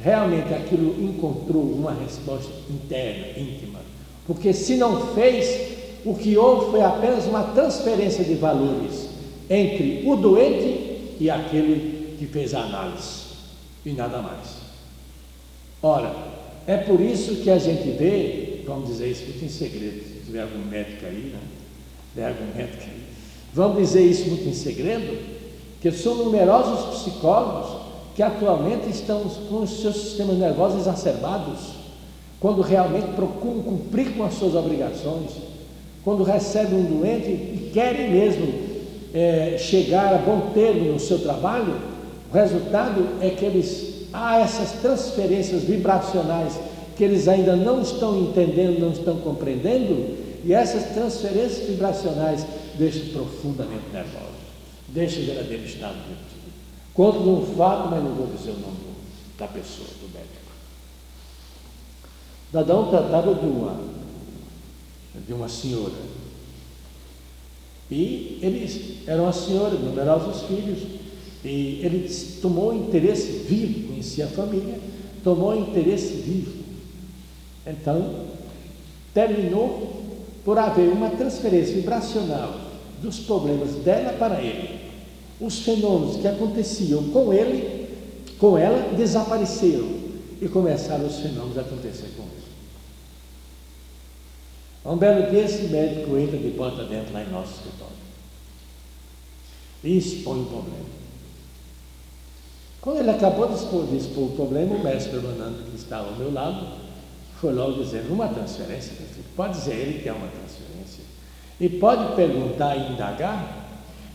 realmente 0.00 0.54
aquilo 0.54 0.94
encontrou 1.02 1.64
uma 1.64 1.92
resposta 1.92 2.52
interna, 2.70 3.26
íntima. 3.36 3.80
Porque 4.24 4.52
se 4.52 4.76
não 4.76 5.14
fez, 5.14 5.72
o 6.04 6.14
que 6.14 6.36
houve 6.36 6.70
foi 6.70 6.82
apenas 6.82 7.26
uma 7.26 7.42
transferência 7.42 8.22
de 8.22 8.34
valores 8.34 9.08
entre 9.50 10.04
o 10.06 10.14
doente 10.14 11.16
e 11.18 11.28
aquele 11.28 12.14
que 12.20 12.26
fez 12.26 12.54
a 12.54 12.60
análise, 12.60 13.27
e 13.84 13.92
nada 13.92 14.18
mais. 14.18 14.56
Ora, 15.82 16.14
é 16.66 16.76
por 16.76 17.00
isso 17.00 17.36
que 17.36 17.50
a 17.50 17.58
gente 17.58 17.90
vê, 17.92 18.62
vamos 18.66 18.88
dizer 18.88 19.10
isso 19.10 19.24
muito 19.24 19.44
em 19.44 19.48
segredo, 19.48 20.04
se 20.04 20.22
tiver 20.26 20.42
algum 20.42 20.64
médico 20.64 21.06
aí, 21.06 21.32
né? 21.32 21.40
Tiver 22.12 22.28
algum 22.28 22.46
médico 22.56 22.82
aí, 22.82 23.02
Vamos 23.54 23.78
dizer 23.78 24.02
isso 24.02 24.28
muito 24.28 24.48
em 24.48 24.52
segredo, 24.52 25.18
que 25.80 25.90
são 25.90 26.16
numerosos 26.16 27.00
psicólogos 27.00 27.88
que 28.14 28.22
atualmente 28.22 28.90
estão 28.90 29.22
com 29.48 29.62
os 29.62 29.80
seus 29.80 29.96
sistemas 29.96 30.36
nervosos 30.36 30.80
exacerbados, 30.80 31.78
quando 32.40 32.62
realmente 32.62 33.06
procuram 33.14 33.62
cumprir 33.62 34.16
com 34.16 34.24
as 34.24 34.34
suas 34.34 34.54
obrigações, 34.54 35.30
quando 36.04 36.22
recebem 36.24 36.80
um 36.80 36.98
doente 36.98 37.28
e 37.28 37.70
querem 37.72 38.10
mesmo 38.10 38.52
é, 39.14 39.56
chegar 39.58 40.14
a 40.14 40.18
bom 40.18 40.50
termo 40.52 40.92
no 40.92 41.00
seu 41.00 41.20
trabalho, 41.20 41.74
o 42.30 42.34
resultado 42.34 43.08
é 43.20 43.30
que 43.30 43.44
eles 43.44 44.06
há 44.12 44.38
essas 44.38 44.72
transferências 44.80 45.62
vibracionais 45.62 46.58
que 46.96 47.04
eles 47.04 47.28
ainda 47.28 47.54
não 47.54 47.80
estão 47.80 48.18
entendendo, 48.18 48.80
não 48.80 48.90
estão 48.90 49.18
compreendendo, 49.18 50.16
e 50.44 50.52
essas 50.52 50.84
transferências 50.94 51.68
vibracionais 51.68 52.44
deixa 52.76 53.12
profundamente 53.12 53.84
nervoso, 53.92 54.34
deixa 54.88 55.20
verdadeiro 55.20 55.64
estado 55.64 55.94
de 55.94 56.28
Conto 56.98 57.22
de 57.22 57.28
um 57.28 57.56
fato, 57.56 57.90
mas 57.90 58.02
não 58.02 58.12
vou 58.12 58.26
dizer 58.26 58.50
o 58.50 58.58
nome 58.58 58.76
da 59.38 59.46
pessoa, 59.46 59.86
do 60.00 60.12
médico. 60.12 60.50
Dadão 62.52 62.90
tratava 62.90 63.36
de 63.36 63.46
uma, 63.46 63.80
de 65.24 65.32
uma 65.32 65.48
senhora. 65.48 65.94
E 67.88 68.40
eles 68.42 69.06
eram 69.06 69.24
uma 69.24 69.32
senhora, 69.32 69.76
numerosos 69.76 70.42
filhos, 70.48 70.80
e 71.44 71.80
ele 71.84 72.08
tomou 72.40 72.74
interesse 72.74 73.44
vivo, 73.48 73.88
conhecia 73.88 74.26
a 74.26 74.28
família, 74.28 74.78
tomou 75.22 75.56
interesse 75.56 76.14
vivo. 76.14 76.64
Então, 77.66 78.26
terminou 79.14 80.04
por 80.44 80.58
haver 80.58 80.88
uma 80.88 81.10
transferência 81.10 81.74
vibracional 81.74 82.58
dos 83.02 83.20
problemas 83.20 83.74
dela 83.76 84.12
para 84.14 84.42
ele. 84.42 84.78
Os 85.40 85.60
fenômenos 85.60 86.16
que 86.16 86.26
aconteciam 86.26 87.04
com 87.10 87.32
ele, 87.32 87.88
com 88.38 88.58
ela, 88.58 88.94
desapareceram 88.96 89.88
e 90.40 90.48
começaram 90.48 91.06
os 91.06 91.18
fenômenos 91.18 91.58
a 91.58 91.60
acontecer 91.60 92.08
com 92.16 92.22
ele. 92.22 92.38
Um 94.84 94.96
belo 94.96 95.30
dia, 95.30 95.44
esse 95.44 95.64
médico 95.64 96.16
entra 96.16 96.38
de 96.38 96.50
porta 96.50 96.84
dentro 96.84 97.12
lá 97.12 97.22
em 97.22 97.30
nosso 97.30 97.54
escritório 97.54 97.98
e 99.84 99.96
expõe 99.96 100.40
o 100.40 100.46
problema. 100.46 100.98
Quando 102.80 103.00
ele 103.00 103.10
acabou 103.10 103.48
de 103.48 103.54
expor, 103.54 103.86
de 103.86 103.96
expor 103.96 104.24
o 104.24 104.36
problema, 104.36 104.74
o 104.74 104.82
mestre 104.82 105.20
Fernando, 105.20 105.68
que 105.70 105.76
estava 105.76 106.10
ao 106.10 106.16
meu 106.16 106.32
lado, 106.32 106.66
foi 107.40 107.52
logo 107.52 107.82
dizendo: 107.82 108.12
uma 108.12 108.28
transferência, 108.28 108.92
pode 109.36 109.58
dizer 109.58 109.74
ele 109.74 110.02
que 110.02 110.08
é 110.08 110.12
uma 110.12 110.28
transferência. 110.28 111.04
E 111.60 111.68
pode 111.68 112.14
perguntar 112.14 112.76
e 112.76 112.92
indagar 112.92 113.66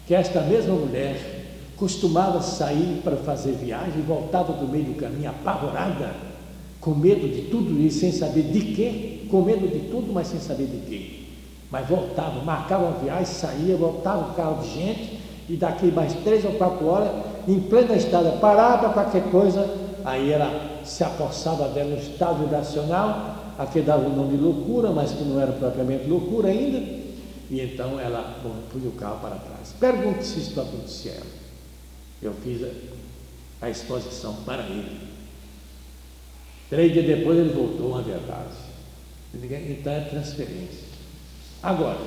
que 0.07 0.15
esta 0.15 0.41
mesma 0.41 0.75
mulher 0.75 1.43
costumava 1.75 2.41
sair 2.41 3.01
para 3.03 3.17
fazer 3.17 3.53
viagem 3.53 3.99
e 3.99 4.01
voltava 4.01 4.53
do 4.53 4.67
meio 4.67 4.85
do 4.85 4.93
caminho 4.93 5.29
apavorada, 5.29 6.13
com 6.79 6.91
medo 6.91 7.27
de 7.27 7.49
tudo 7.49 7.79
e 7.81 7.91
sem 7.91 8.11
saber 8.11 8.43
de 8.43 8.73
quê, 8.73 9.27
com 9.29 9.41
medo 9.41 9.67
de 9.67 9.89
tudo, 9.89 10.13
mas 10.13 10.27
sem 10.27 10.39
saber 10.39 10.67
de 10.67 10.77
quê. 10.89 11.19
Mas 11.69 11.87
voltava, 11.87 12.41
marcava 12.43 12.85
uma 12.85 12.99
viagem, 12.99 13.25
saía, 13.25 13.75
voltava 13.75 14.31
o 14.31 14.35
carro 14.35 14.61
de 14.61 14.73
gente, 14.73 15.19
e 15.49 15.57
daqui 15.57 15.87
mais 15.87 16.13
três 16.23 16.45
ou 16.45 16.51
quatro 16.53 16.85
horas, 16.87 17.11
em 17.47 17.59
plena 17.59 17.95
estrada, 17.95 18.31
parava 18.33 18.89
para 18.89 19.03
qualquer 19.03 19.23
coisa, 19.29 19.69
aí 20.05 20.31
ela 20.31 20.81
se 20.83 21.03
apossava 21.03 21.69
dela 21.69 21.91
no 21.91 21.97
estado 21.97 22.43
vibracional, 22.43 23.35
a 23.57 23.65
que 23.65 23.81
dava 23.81 24.07
o 24.07 24.15
nome 24.15 24.37
de 24.37 24.43
loucura, 24.43 24.91
mas 24.91 25.11
que 25.11 25.23
não 25.23 25.39
era 25.39 25.51
propriamente 25.51 26.07
loucura 26.07 26.49
ainda, 26.49 26.79
e 27.49 27.61
então 27.61 27.99
ela 27.99 28.35
punha 28.71 28.89
o 28.89 28.93
carro 28.93 29.19
para 29.19 29.35
trás. 29.35 29.73
Pergunte 29.79 30.25
se 30.25 30.39
isso 30.39 30.59
acontecia 30.59 31.11
a 31.11 31.15
ela. 31.15 31.25
Eu 32.21 32.33
fiz 32.33 32.63
a, 32.63 33.65
a 33.65 33.69
exposição 33.69 34.33
para 34.45 34.63
ele. 34.63 35.13
Três 36.69 36.93
dias 36.93 37.05
depois 37.05 37.37
ele 37.37 37.53
voltou, 37.53 37.97
a 37.97 38.01
verdade. 38.01 38.55
Então 39.35 39.93
é 39.93 40.01
transferência. 40.01 40.87
Agora, 41.61 41.99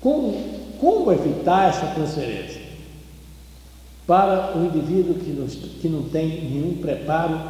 como, 0.00 0.76
como 0.78 1.10
evitar 1.12 1.70
essa 1.70 1.86
transferência? 1.94 2.63
Para 4.06 4.56
o 4.56 4.66
indivíduo 4.66 5.14
que 5.14 5.30
não, 5.30 5.46
que 5.46 5.88
não 5.88 6.08
tem 6.08 6.28
nenhum 6.50 6.78
preparo 6.78 7.40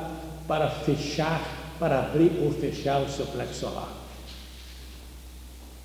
para 0.46 0.70
fechar, 0.70 1.42
para 1.78 1.98
abrir 2.00 2.40
ou 2.44 2.52
fechar 2.52 3.02
o 3.02 3.08
seu 3.08 3.26
plexo 3.26 3.60
solar. 3.60 3.92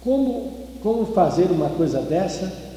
Como, 0.02 0.68
como 0.82 1.08
fazer 1.08 1.52
uma 1.52 1.70
coisa 1.70 2.02
dessa 2.02 2.70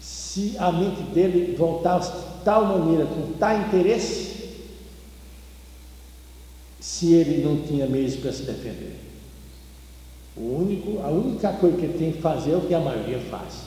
se 0.00 0.56
a 0.58 0.72
mente 0.72 1.02
dele 1.14 1.54
voltar 1.56 1.98
de 1.98 2.10
tal 2.42 2.64
maneira, 2.64 3.04
com 3.04 3.32
tal 3.38 3.60
interesse, 3.60 4.32
se 6.80 7.12
ele 7.12 7.44
não 7.44 7.60
tinha 7.62 7.86
meios 7.86 8.16
para 8.16 8.32
se 8.32 8.42
defender? 8.42 8.96
O 10.34 10.56
único, 10.56 11.00
a 11.02 11.08
única 11.08 11.52
coisa 11.52 11.76
que 11.76 11.84
ele 11.84 11.98
tem 11.98 12.12
que 12.12 12.22
fazer 12.22 12.52
é 12.52 12.56
o 12.56 12.62
que 12.62 12.72
a 12.74 12.80
maioria 12.80 13.18
faz. 13.30 13.64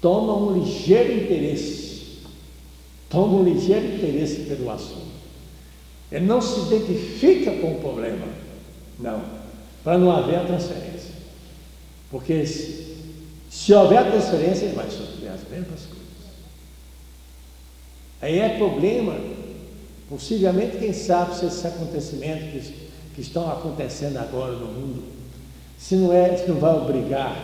Toma 0.00 0.34
um 0.34 0.58
ligeiro 0.58 1.24
interesse. 1.24 1.87
Toma 3.10 3.38
um 3.38 3.44
ligeiro 3.44 3.94
interesse 3.94 4.40
pelo 4.40 4.70
assunto. 4.70 5.08
Ele 6.10 6.26
não 6.26 6.40
se 6.40 6.60
identifica 6.60 7.52
com 7.52 7.72
o 7.72 7.80
problema. 7.80 8.26
Não. 8.98 9.22
Para 9.84 9.98
não 9.98 10.10
haver 10.10 10.36
a 10.36 10.44
transferência. 10.44 11.14
Porque 12.10 12.46
se, 12.46 12.96
se 13.50 13.72
houver 13.72 13.98
a 13.98 14.10
transferência, 14.10 14.66
ele 14.66 14.74
vai 14.74 14.90
sofrer 14.90 15.28
as 15.28 15.48
mesmas 15.48 15.80
coisas. 15.80 15.98
Aí 18.20 18.38
é 18.38 18.56
problema, 18.56 19.16
possivelmente, 20.08 20.78
quem 20.78 20.92
sabe, 20.92 21.36
se 21.36 21.46
esses 21.46 21.64
acontecimentos 21.64 22.66
que, 22.66 22.88
que 23.14 23.20
estão 23.20 23.50
acontecendo 23.50 24.16
agora 24.18 24.52
no 24.52 24.66
mundo 24.66 25.18
se 25.78 25.94
não 25.94 26.12
é, 26.12 26.36
se 26.36 26.48
não 26.48 26.58
vai 26.58 26.74
obrigar 26.74 27.36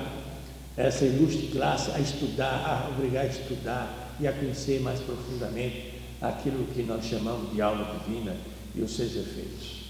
essa 0.76 1.04
ilustre 1.04 1.46
classe 1.48 1.92
a 1.92 2.00
estudar, 2.00 2.84
a 2.84 2.88
obrigar 2.90 3.24
a 3.24 3.28
estudar 3.28 4.03
e 4.20 4.26
a 4.26 4.32
conhecer 4.32 4.80
mais 4.80 5.00
profundamente 5.00 5.94
aquilo 6.20 6.64
que 6.74 6.82
nós 6.82 7.04
chamamos 7.04 7.52
de 7.52 7.60
alma 7.60 7.86
divina 7.98 8.34
e 8.74 8.80
os 8.80 8.94
seus 8.94 9.14
efeitos. 9.16 9.84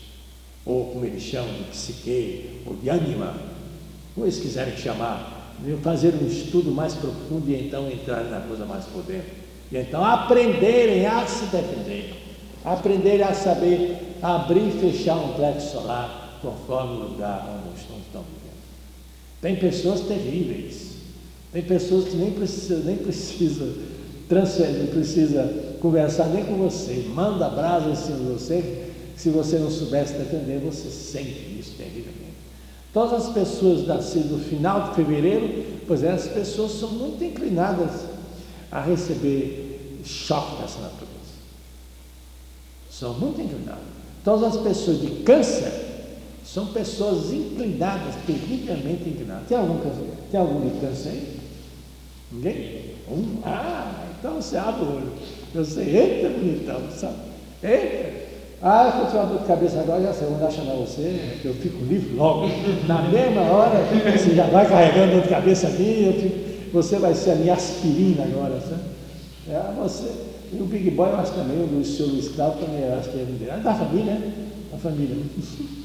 Ou 0.64 0.93
como 0.93 1.04
eles 1.04 1.23
chamam 1.23 1.52
de 1.54 1.64
psique, 1.64 2.62
ou 2.66 2.76
de 2.76 2.90
anima, 2.90 3.37
como 4.14 4.26
eles 4.26 4.40
quiserem 4.40 4.76
chamar, 4.76 5.54
fazer 5.83 6.14
um 6.14 6.26
estudo 6.26 6.71
mais 6.71 6.95
profundo 6.95 7.49
e 7.49 7.66
então 7.66 7.90
entrar 7.90 8.25
na 8.25 8.40
coisa 8.40 8.64
mais 8.64 8.85
por. 8.87 9.04
E 9.11 9.76
então 9.76 10.04
aprenderem 10.04 11.07
a 11.07 11.26
se 11.26 11.47
defender, 11.47 12.14
aprenderem 12.64 13.23
a 13.23 13.35
saber 13.35 13.99
abrir 14.23 14.69
e 14.69 14.81
fechar 14.81 15.16
um 15.16 15.35
plexo 15.35 15.73
solar, 15.73 16.38
conforme 16.40 16.97
o 16.97 17.09
lugar 17.11 17.62
onde 17.66 17.78
estão, 17.78 17.97
vivendo. 18.23 18.54
Tem 19.40 19.57
pessoas 19.57 20.00
terríveis, 20.00 20.95
tem 21.52 21.62
pessoas 21.62 22.09
que 22.09 22.16
nem 22.16 22.31
precisa, 22.31 22.76
nem 22.85 22.97
precisa 22.97 23.94
transferir, 24.28 24.78
não 24.78 24.87
precisa 24.87 25.76
conversar 25.81 26.26
nem 26.26 26.45
com 26.45 26.57
você, 26.57 27.07
manda 27.14 27.49
brasa 27.49 27.90
em 27.90 27.97
cima 27.97 28.19
de 28.19 28.25
você, 28.25 28.85
se 29.16 29.31
você 29.31 29.59
não 29.59 29.71
soubesse 29.71 30.14
defender, 30.14 30.59
você 30.59 30.88
sente 30.88 31.59
isso 31.59 31.75
terrivelmente. 31.76 32.14
Todas 32.93 33.26
as 33.26 33.33
pessoas 33.33 33.87
nascidas 33.87 34.31
no 34.31 34.38
final 34.38 34.88
de 34.88 34.95
fevereiro, 34.95 35.64
pois 35.87 36.02
é, 36.02 36.12
as 36.12 36.26
pessoas 36.28 36.73
são 36.73 36.90
muito 36.90 37.23
inclinadas 37.23 37.90
a 38.71 38.81
receber 38.81 40.00
choque 40.04 40.62
dessa 40.62 40.80
natureza. 40.80 41.15
São 42.91 43.15
muito 43.15 43.41
inclinadas. 43.41 43.82
Todas 44.25 44.56
as 44.56 44.63
pessoas 44.63 45.00
de 45.00 45.08
câncer 45.23 45.73
são 46.45 46.67
pessoas 46.69 47.32
inclinadas, 47.32 48.15
terrivelmente 48.26 49.08
inclinadas. 49.08 49.49
Tem 49.49 49.58
algum? 49.58 49.78
Tem 50.30 50.41
algum 50.41 50.60
de 50.69 50.80
câncer 50.80 51.08
aí? 51.10 51.41
Ninguém? 52.30 52.95
Um? 53.10 53.41
Ah, 53.45 54.06
então 54.25 54.41
você 54.41 54.56
abre 54.56 54.82
o 54.82 54.97
olho. 54.97 55.13
Eu 55.54 55.63
sei, 55.67 55.84
eita 55.84 56.30
bonitão, 56.30 56.80
sabe? 56.91 57.17
Eita! 57.63 58.25
Ah, 58.63 59.00
eu 59.00 59.06
tiver 59.06 59.19
uma 59.19 59.26
dor 59.26 59.41
de 59.41 59.45
cabeça 59.45 59.80
agora, 59.80 60.02
já 60.02 60.15
sei, 60.15 60.26
vou 60.26 60.39
dar 60.39 60.50
chamar 60.50 60.73
você, 60.76 61.41
eu 61.45 61.52
fico 61.52 61.84
livre 61.84 62.17
logo. 62.17 62.49
Na 62.89 63.02
mesma 63.02 63.43
hora, 63.43 63.80
você 64.17 64.34
já 64.34 64.47
vai 64.47 64.67
carregando 64.67 65.13
dor 65.13 65.23
de 65.25 65.28
cabeça 65.28 65.67
aqui, 65.67 66.17
fico, 66.19 66.71
você 66.73 66.97
vai 66.97 67.15
ser 67.15 67.32
a 67.32 67.34
minha 67.34 67.52
aspirina 67.52 68.23
agora, 68.25 68.58
sabe? 68.63 68.80
É, 69.47 69.63
você, 69.78 70.10
e 70.54 70.56
o 70.56 70.65
Big 70.65 70.91
Boy, 70.93 71.10
eu 71.10 71.17
acho 71.17 71.32
também, 71.32 71.63
o 71.63 71.84
senhor 71.84 72.10
Luiz 72.10 72.28
Cláudio 72.28 72.65
também, 72.65 72.80
eu 72.80 72.99
acho 72.99 73.10
que 73.10 73.19
é 73.19 73.60
da 73.63 73.75
família, 73.75 74.15
né? 74.15 74.32
Da 74.73 74.78
família. 74.78 75.17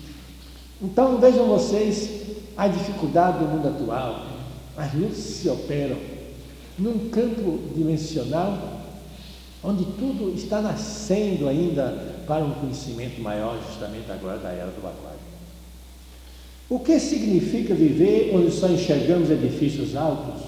Então 0.82 1.17
vejam 1.17 1.45
vocês 1.45 2.10
a 2.56 2.69
dificuldade 2.69 3.39
do 3.39 3.49
mundo 3.49 3.67
atual. 3.67 4.28
As 4.78 4.93
luzes 4.93 5.17
se 5.17 5.49
operam 5.49 5.97
num 6.80 7.10
campo 7.10 7.60
dimensional 7.76 8.80
onde 9.63 9.84
tudo 9.84 10.34
está 10.34 10.62
nascendo 10.62 11.48
ainda 11.48 12.24
para 12.26 12.44
um 12.44 12.52
conhecimento 12.52 13.22
maior, 13.22 13.60
justamente 13.68 14.10
agora 14.12 14.38
da 14.38 14.50
era 14.50 14.68
do 14.68 14.80
aquário. 14.80 15.20
O 16.70 16.80
que 16.80 17.00
significa 17.00 17.74
viver 17.74 18.32
onde 18.34 18.52
só 18.52 18.68
enxergamos 18.68 19.30
edifícios 19.30 19.96
altos, 19.96 20.42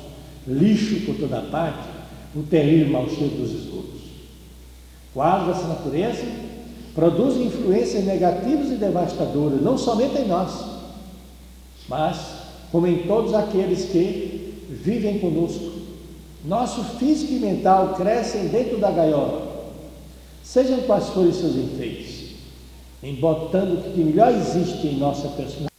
lixo 0.47 1.01
por 1.05 1.15
toda 1.15 1.41
parte, 1.41 1.89
o 2.35 2.43
terrível 2.43 2.89
mau 2.89 3.09
cheiro 3.09 3.35
dos 3.35 3.51
esgotos? 3.51 4.01
Quadros 5.13 5.57
dessa 5.57 5.67
natureza 5.67 6.23
produz 6.95 7.35
influências 7.37 8.05
negativas 8.05 8.71
e 8.71 8.75
devastadoras, 8.75 9.61
não 9.61 9.77
somente 9.77 10.17
em 10.19 10.27
nós, 10.27 10.51
mas 11.89 12.17
como 12.71 12.87
em 12.87 12.99
todos 13.03 13.33
aqueles 13.33 13.85
que 13.85 14.53
vivem 14.69 15.19
conosco. 15.19 15.70
Nosso 16.43 16.83
físico 16.97 17.33
e 17.33 17.39
mental 17.39 17.93
crescem 17.95 18.47
dentro 18.47 18.79
da 18.79 18.89
gaiola, 18.89 19.73
sejam 20.43 20.81
quais 20.81 21.09
forem 21.09 21.31
seus 21.31 21.55
efeitos, 21.55 22.35
embotando 23.03 23.75
o 23.75 23.83
que 23.83 24.03
melhor 24.03 24.33
existe 24.33 24.87
em 24.87 24.97
nossa 24.97 25.27
personalidade 25.29 25.70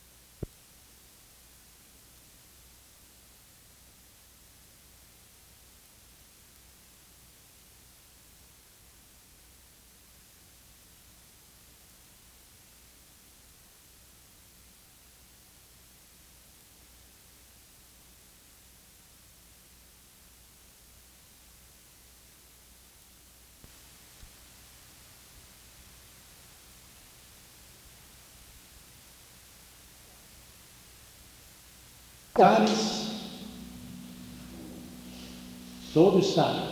Todos 35.94 36.35
sabem, 36.35 36.64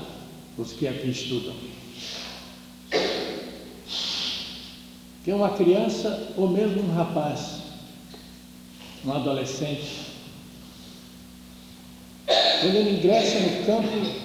os 0.58 0.72
que 0.72 0.88
aqui 0.88 1.10
estudam, 1.10 1.54
que 5.22 5.32
uma 5.32 5.50
criança 5.50 6.32
ou 6.36 6.48
mesmo 6.48 6.82
um 6.82 6.92
rapaz, 6.92 7.58
um 9.04 9.12
adolescente, 9.12 10.06
quando 12.26 12.74
ele 12.74 12.98
ingressa 12.98 13.38
no 13.38 13.64
campo 13.64 14.20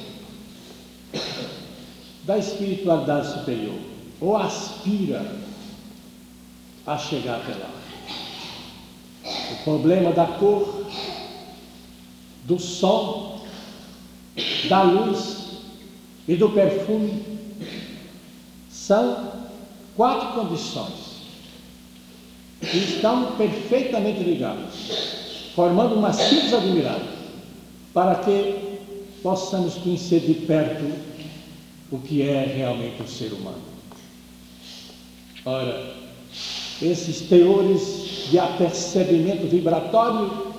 da 2.23 2.39
espiritualidade 2.39 3.33
superior, 3.33 3.79
ou 4.19 4.35
aspira 4.35 5.39
a 6.87 6.97
chegar 6.97 7.35
até 7.35 7.53
lá. 7.53 7.69
O 9.51 9.63
problema 9.63 10.11
da 10.11 10.25
cor 10.25 10.85
do 12.45 12.59
som, 12.59 13.43
da 14.69 14.83
luz 14.83 15.45
e 16.27 16.35
do 16.35 16.49
perfume 16.49 17.23
são 18.69 19.31
quatro 19.95 20.39
condições 20.39 21.15
que 22.61 22.77
estão 22.77 23.31
perfeitamente 23.33 24.23
ligadas, 24.23 24.73
formando 25.55 25.95
uma 25.95 26.13
síntese 26.13 26.55
admirável 26.55 27.15
para 27.93 28.15
que 28.15 28.79
possamos 29.23 29.75
conhecer 29.75 30.19
de 30.21 30.33
perto 30.33 30.83
o 31.91 31.99
que 31.99 32.21
é 32.21 32.43
realmente 32.43 33.01
o 33.01 33.07
ser 33.07 33.31
humano. 33.33 33.61
Ora, 35.45 35.93
esses 36.81 37.21
teores 37.21 38.27
de 38.29 38.37
apercebimento 38.37 39.47
vibratório 39.47 40.54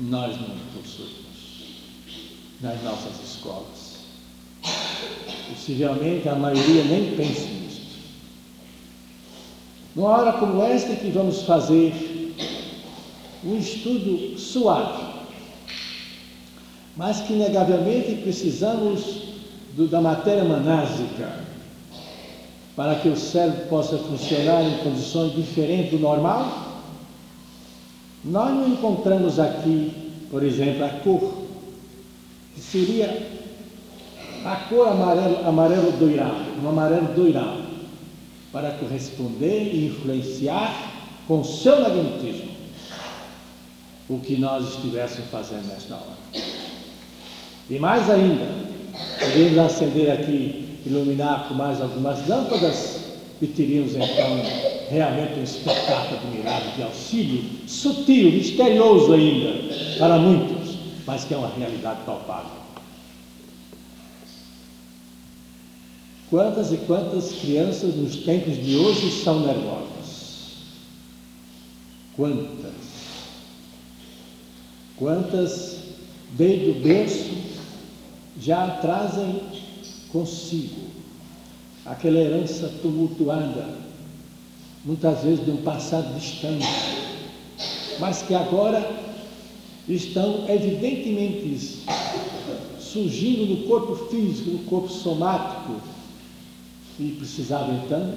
nós 0.00 0.36
não 0.40 0.56
possuímos 0.74 1.24
nas 2.60 2.82
nossas 2.82 3.12
escolas. 3.24 3.94
Possivelmente 5.48 6.28
a 6.28 6.34
maioria 6.34 6.84
nem 6.84 7.16
pensa 7.16 7.46
nisso. 7.46 7.82
Numa 9.94 10.08
hora 10.08 10.32
como 10.34 10.62
esta 10.62 10.96
que 10.96 11.10
vamos 11.10 11.42
fazer 11.42 12.34
um 13.44 13.58
estudo 13.58 14.38
suave, 14.38 15.04
mas 16.96 17.20
que 17.20 17.34
inegavelmente 17.34 18.22
precisamos 18.22 19.22
do, 19.76 19.86
da 19.86 20.00
matéria 20.00 20.44
manásica 20.44 21.44
para 22.74 22.96
que 22.96 23.08
o 23.08 23.16
cérebro 23.16 23.66
possa 23.66 23.98
funcionar 23.98 24.62
em 24.62 24.78
condições 24.78 25.34
diferentes 25.34 25.92
do 25.92 25.98
normal, 25.98 26.73
nós 28.24 28.50
não 28.54 28.68
encontramos 28.68 29.38
aqui, 29.38 29.92
por 30.30 30.42
exemplo, 30.42 30.84
a 30.84 30.88
cor, 30.88 31.44
que 32.54 32.60
seria 32.60 33.34
a 34.44 34.56
cor 34.68 34.88
amarelo, 34.88 35.46
amarelo 35.46 35.92
doirado, 35.92 36.44
um 36.62 36.68
amarelo 36.68 37.08
doirado, 37.14 37.64
para 38.52 38.70
corresponder 38.72 39.74
e 39.74 39.86
influenciar 39.86 40.92
com 41.26 41.42
seu 41.42 41.80
magnetismo 41.80 42.54
o 44.08 44.18
que 44.18 44.36
nós 44.36 44.68
estivéssemos 44.74 45.30
fazendo 45.30 45.66
nesta 45.66 45.94
hora. 45.94 46.44
E 47.68 47.78
mais 47.78 48.08
ainda, 48.10 48.46
podemos 49.18 49.58
acender 49.58 50.10
aqui, 50.10 50.78
iluminar 50.86 51.48
com 51.48 51.54
mais 51.54 51.80
algumas 51.80 52.26
lâmpadas 52.28 53.00
e 53.40 53.46
teríamos 53.46 53.94
então 53.94 54.73
realmente 54.94 55.40
um 55.40 55.42
espetáculo 55.42 56.20
admirável 56.20 56.70
de 56.76 56.82
auxílio, 56.84 57.42
sutil, 57.66 58.30
misterioso 58.30 59.12
ainda, 59.12 59.98
para 59.98 60.18
muitos, 60.18 60.76
mas 61.04 61.24
que 61.24 61.34
é 61.34 61.36
uma 61.36 61.48
realidade 61.48 62.00
palpável. 62.06 62.62
Quantas 66.30 66.72
e 66.72 66.76
quantas 66.78 67.32
crianças 67.32 67.94
nos 67.96 68.16
tempos 68.16 68.56
de 68.56 68.76
hoje 68.76 69.10
são 69.22 69.40
nervosas? 69.40 70.64
Quantas? 72.16 72.72
Quantas, 74.96 75.78
desde 76.36 76.70
o 76.70 76.74
berço, 76.74 77.30
já 78.40 78.68
trazem 78.80 79.40
consigo 80.12 80.84
aquela 81.84 82.18
herança 82.18 82.72
tumultuada, 82.80 83.84
muitas 84.84 85.22
vezes 85.22 85.44
de 85.44 85.50
um 85.50 85.56
passado 85.58 86.14
distante, 86.18 86.66
mas 87.98 88.22
que 88.22 88.34
agora 88.34 89.02
estão 89.88 90.44
evidentemente 90.48 91.82
surgindo 92.78 93.46
no 93.46 93.68
corpo 93.68 93.96
físico, 94.08 94.50
no 94.50 94.58
corpo 94.60 94.88
somático, 94.88 95.80
e 96.98 97.16
precisava 97.18 97.72
então, 97.72 98.14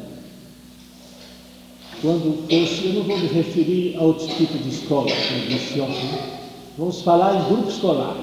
quando 2.01 2.47
fosse, 2.47 2.85
eu 2.85 2.93
não 2.93 3.03
vou 3.03 3.17
me 3.17 3.27
referir 3.27 3.97
a 3.97 4.03
outro 4.03 4.27
tipo 4.27 4.57
de 4.57 4.69
escola, 4.69 5.09
como 5.09 5.47
disse 5.47 5.81
ontem, 5.81 6.19
vamos 6.77 7.01
falar 7.01 7.41
em 7.41 7.47
grupo 7.47 7.69
escolar. 7.69 8.15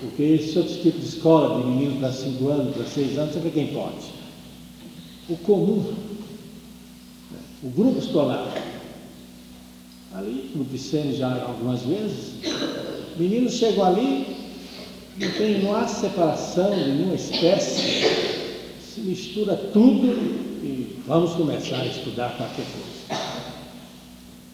Porque 0.00 0.22
esse 0.22 0.58
outro 0.58 0.74
tipo 0.74 0.98
de 0.98 1.06
escola, 1.06 1.60
de 1.60 1.68
menino 1.68 2.00
para 2.00 2.12
5 2.12 2.48
anos, 2.48 2.74
para 2.74 2.84
6 2.84 3.18
anos, 3.18 3.34
sabe 3.34 3.50
quem 3.50 3.68
pode. 3.68 4.06
O 5.28 5.36
comum, 5.38 5.84
o 7.66 7.70
grupo 7.70 7.98
escolar. 7.98 8.52
Ali, 10.14 10.50
como 10.52 10.64
dissemos 10.64 11.16
já 11.16 11.42
algumas 11.42 11.82
vezes, 11.82 12.34
meninos 13.18 13.54
chegam 13.54 13.84
ali, 13.84 14.36
não, 15.18 15.30
tem, 15.32 15.62
não 15.62 15.74
há 15.74 15.86
separação 15.86 16.70
de 16.70 16.92
nenhuma 16.92 17.14
espécie, 17.14 18.04
se 18.80 19.00
mistura 19.00 19.56
tudo 19.72 20.06
e 20.62 20.96
vamos 21.06 21.32
começar 21.32 21.80
a 21.80 21.86
estudar 21.86 22.36
qualquer 22.36 22.64
coisa. 22.64 23.22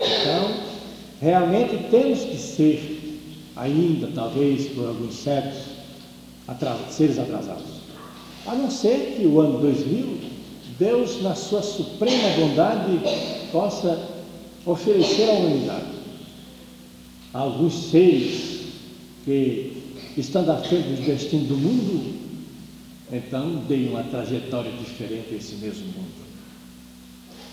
Então, 0.01 0.55
realmente 1.21 1.91
temos 1.91 2.21
que 2.21 2.37
ser 2.37 3.21
ainda, 3.55 4.09
talvez 4.15 4.69
por 4.69 4.89
alguns 4.89 5.15
séculos, 5.15 5.73
seres 6.91 7.19
atrasados. 7.19 7.83
A 8.47 8.55
não 8.55 8.71
ser 8.71 9.15
que 9.17 9.27
o 9.27 9.41
ano 9.41 9.61
2000, 9.61 10.19
Deus, 10.79 11.23
na 11.23 11.35
sua 11.35 11.63
suprema 11.63 12.29
bondade, 12.37 13.01
possa 13.51 13.99
oferecer 14.65 15.29
à 15.29 15.33
humanidade 15.33 16.03
alguns 17.33 17.91
seres 17.91 18.61
que, 19.25 19.73
estando 20.17 20.51
à 20.51 20.57
frente 20.57 20.89
dos 20.89 21.07
destinos 21.07 21.49
do 21.49 21.57
mundo, 21.57 22.21
então 23.11 23.63
deem 23.69 23.89
uma 23.89 24.03
trajetória 24.03 24.71
diferente 24.73 25.29
a 25.33 25.37
esse 25.37 25.55
mesmo 25.57 25.87
mundo. 25.87 26.23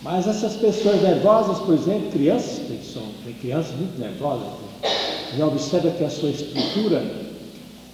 Mas 0.01 0.27
essas 0.27 0.55
pessoas 0.55 1.01
nervosas, 1.01 1.59
por 1.59 1.73
exemplo, 1.73 2.11
crianças, 2.11 2.67
tem, 2.67 2.81
são, 2.81 3.03
tem 3.23 3.33
crianças 3.33 3.75
muito 3.75 3.99
nervosas, 3.99 4.47
já 5.37 5.45
observa 5.45 5.91
que 5.91 6.03
a 6.03 6.09
sua 6.09 6.29
estrutura 6.29 7.03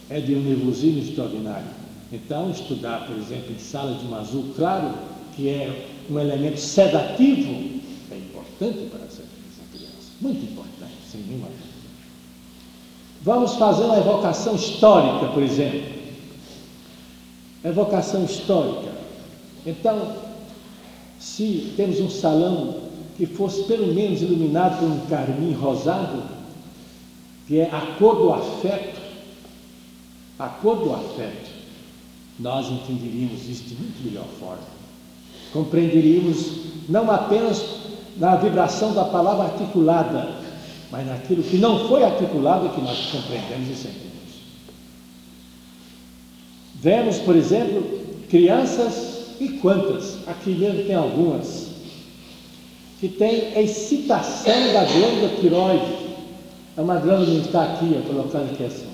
é 0.10 0.20
de 0.20 0.36
um 0.36 0.42
nervosismo 0.42 1.02
extraordinário. 1.02 1.68
Então, 2.12 2.52
estudar, 2.52 3.08
por 3.08 3.18
exemplo, 3.18 3.52
em 3.54 3.60
sala 3.60 3.98
de 3.98 4.06
um 4.06 4.16
azul 4.16 4.54
claro, 4.56 4.94
que 5.36 5.50
é 5.50 5.88
um 6.10 6.20
elemento 6.20 6.60
sedativo, 6.60 7.82
é 8.12 8.18
importante 8.18 8.90
para 8.90 9.06
essa 9.06 9.24
criança. 9.72 10.12
Muito 10.22 10.44
importante, 10.46 10.94
sem 11.12 11.22
nenhuma 11.22 11.48
dúvida. 11.48 11.66
Vamos 13.22 13.56
fazer 13.56 13.84
uma 13.84 13.98
evocação 13.98 14.56
histórica, 14.56 15.28
por 15.34 15.44
exemplo. 15.44 15.96
Evocação 17.64 18.24
histórica. 18.24 18.94
Então, 19.66 20.16
se 21.20 21.74
temos 21.76 22.00
um 22.00 22.10
salão 22.10 22.82
que 23.18 23.26
fosse 23.26 23.64
pelo 23.64 23.94
menos 23.94 24.22
iluminado 24.22 24.80
por 24.80 24.88
um 24.88 25.00
carmim 25.08 25.54
rosado, 25.54 26.24
que 27.48 27.60
é 27.60 27.70
a 27.72 27.96
cor 27.98 28.16
do 28.16 28.34
afeto, 28.34 29.02
a 30.38 30.48
cor 30.48 30.78
do 30.78 30.94
afeto, 30.94 31.50
nós 32.40 32.68
entenderíamos 32.70 33.48
isso 33.50 33.64
de 33.64 33.76
muito 33.76 34.04
melhor 34.06 34.28
forma. 34.40 34.85
Compreenderíamos 35.56 36.52
não 36.90 37.10
apenas 37.10 37.64
na 38.18 38.36
vibração 38.36 38.94
da 38.94 39.06
palavra 39.06 39.46
articulada, 39.46 40.36
mas 40.92 41.08
naquilo 41.08 41.44
que 41.44 41.56
não 41.56 41.88
foi 41.88 42.04
articulado 42.04 42.68
que 42.68 42.82
nós 42.82 43.10
compreendemos 43.10 43.70
e 43.70 43.76
sentimos. 43.76 44.06
Vemos, 46.76 47.20
por 47.20 47.38
exemplo, 47.38 48.02
crianças 48.30 49.36
e 49.40 49.48
quantas, 49.60 50.18
aqui 50.28 50.50
mesmo 50.50 50.84
tem 50.84 50.96
algumas, 50.96 51.70
que 53.00 53.08
têm 53.08 53.58
excitação 53.58 54.74
da 54.74 54.84
glândula 54.84 55.40
tiroide, 55.40 56.06
é 56.76 56.82
uma 56.82 56.98
glândula 56.98 57.40
que 57.40 57.48
está 57.48 57.64
aqui, 57.64 57.98
ó, 57.98 58.06
colocando 58.06 58.52
aqui 58.52 58.66
assim. 58.66 58.88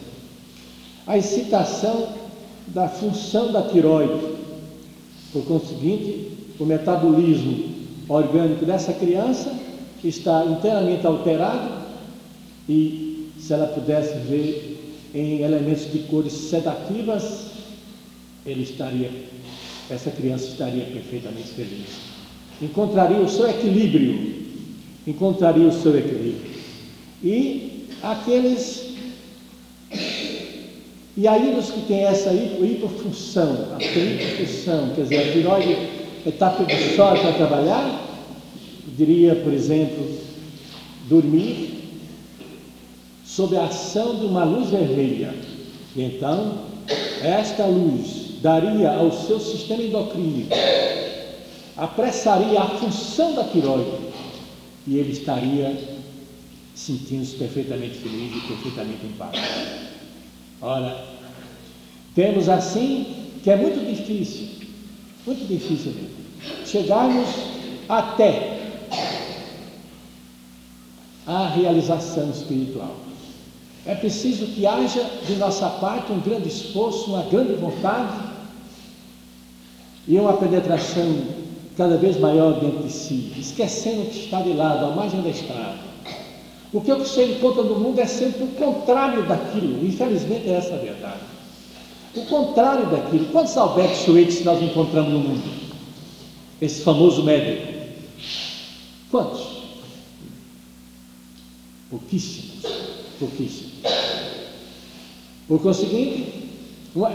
A 1.07 1.17
excitação 1.17 2.07
da 2.67 2.87
função 2.87 3.51
da 3.51 3.63
tiroide. 3.63 4.39
Por 5.33 5.43
conseguinte, 5.45 6.40
o 6.61 6.65
metabolismo 6.65 7.71
orgânico 8.07 8.65
dessa 8.65 8.93
criança 8.93 9.51
está 10.03 10.45
inteiramente 10.45 11.07
alterado 11.07 11.81
e 12.69 13.29
se 13.39 13.51
ela 13.51 13.65
pudesse 13.65 14.13
ver 14.29 14.77
em 15.15 15.41
elementos 15.41 15.91
de 15.91 15.99
cores 16.03 16.33
sedativas, 16.33 17.47
ele 18.45 18.61
estaria, 18.61 19.09
essa 19.89 20.11
criança 20.11 20.49
estaria 20.49 20.85
perfeitamente 20.85 21.47
feliz. 21.47 21.87
Encontraria 22.61 23.17
o 23.17 23.27
seu 23.27 23.49
equilíbrio, 23.49 24.35
encontraria 25.07 25.67
o 25.67 25.73
seu 25.73 25.97
equilíbrio. 25.97 26.51
E 27.23 27.87
aqueles. 28.03 28.91
E 31.17 31.27
aí 31.27 31.55
os 31.57 31.71
que 31.71 31.81
têm 31.87 32.03
essa 32.03 32.31
hipofunção, 32.31 33.75
a 33.75 33.83
hipofunção, 33.83 34.91
quer 34.95 35.01
dizer, 35.01 35.17
a 35.17 35.31
tiroide 35.33 36.00
está 36.29 36.49
preguiçosa 36.51 37.21
para 37.21 37.33
trabalhar, 37.33 38.01
diria, 38.97 39.35
por 39.35 39.53
exemplo, 39.53 40.17
dormir 41.07 41.81
sob 43.25 43.57
a 43.57 43.65
ação 43.65 44.15
de 44.17 44.25
uma 44.25 44.43
luz 44.43 44.69
vermelha. 44.69 45.33
E 45.95 46.03
então, 46.03 46.59
esta 47.21 47.65
luz 47.65 48.39
daria 48.41 48.91
ao 48.91 49.11
seu 49.11 49.39
sistema 49.39 49.83
endocrínico, 49.83 50.49
apressaria 51.77 52.59
a 52.59 52.65
função 52.65 53.33
da 53.33 53.43
tiroide 53.45 53.91
e 54.87 54.97
ele 54.97 55.11
estaria 55.11 55.75
sentindo-se 56.73 57.35
perfeitamente 57.35 57.95
feliz 57.99 58.35
e 58.35 58.47
perfeitamente 58.47 59.05
em 59.05 59.11
paz. 59.11 59.37
Ora, 60.61 61.05
temos 62.15 62.49
assim 62.49 63.05
que 63.43 63.49
é 63.49 63.55
muito 63.55 63.85
difícil, 63.85 64.47
muito 65.25 65.47
difícil 65.47 65.93
chegarmos 66.65 67.27
até 67.87 68.59
à 71.27 71.47
realização 71.47 72.29
espiritual. 72.31 72.95
É 73.85 73.95
preciso 73.95 74.47
que 74.47 74.65
haja 74.65 75.03
de 75.25 75.35
nossa 75.35 75.69
parte 75.69 76.11
um 76.11 76.19
grande 76.19 76.47
esforço, 76.47 77.11
uma 77.11 77.23
grande 77.23 77.53
vontade 77.53 78.31
e 80.07 80.17
uma 80.17 80.33
penetração 80.33 81.41
cada 81.77 81.97
vez 81.97 82.19
maior 82.19 82.59
dentro 82.59 82.83
de 82.83 82.91
si, 82.91 83.33
esquecendo 83.37 84.05
que 84.05 84.19
está 84.25 84.41
de 84.41 84.53
lado, 84.53 84.85
à 84.85 84.89
margem 84.89 85.21
da 85.21 85.29
estrada. 85.29 85.79
O 86.73 86.79
que 86.79 86.93
você 86.93 87.25
encontra 87.25 87.63
no 87.63 87.79
mundo 87.79 87.99
é 87.99 88.05
sempre 88.05 88.43
o 88.43 88.47
contrário 88.47 89.27
daquilo, 89.27 89.85
infelizmente 89.85 90.49
é 90.49 90.53
essa 90.53 90.75
a 90.75 90.77
verdade. 90.77 91.19
O 92.15 92.25
contrário 92.25 92.87
daquilo. 92.87 93.25
Quantos 93.27 93.55
Albert 93.57 93.95
Schweitzer 93.95 94.45
nós 94.45 94.61
encontramos 94.61 95.13
no 95.13 95.19
mundo? 95.19 95.43
Esse 96.61 96.81
famoso 96.81 97.23
médico. 97.23 97.71
Quantos? 99.09 99.41
Pouquíssimos. 101.89 102.65
Pouquíssimos. 103.19 103.71
Por 105.47 105.61
conseguinte, 105.61 106.41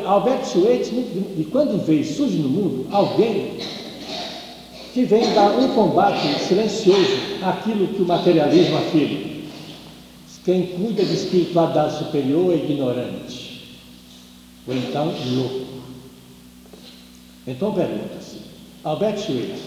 Albert 0.06 0.46
Schweitzer, 0.46 1.04
de 1.36 1.44
quando 1.44 1.74
em 1.74 1.78
vez 1.78 2.16
surge 2.16 2.38
no 2.38 2.48
mundo 2.48 2.86
alguém 2.90 3.58
que 4.92 5.04
vem 5.04 5.32
dar 5.34 5.50
um 5.50 5.68
combate 5.74 6.26
silencioso 6.40 7.16
àquilo 7.42 7.88
que 7.88 8.00
o 8.00 8.06
materialismo 8.06 8.78
afirma. 8.78 9.36
Quem 10.44 10.68
cuida 10.68 11.04
de 11.04 11.12
espiritualidade 11.12 11.98
superior 11.98 12.52
é 12.52 12.56
ignorante, 12.56 13.45
ou 14.66 14.74
então 14.74 15.06
louco. 15.06 15.66
Então 17.46 17.72
pergunta-se: 17.72 18.38
Albert 18.82 19.18
Schweitzer, 19.18 19.58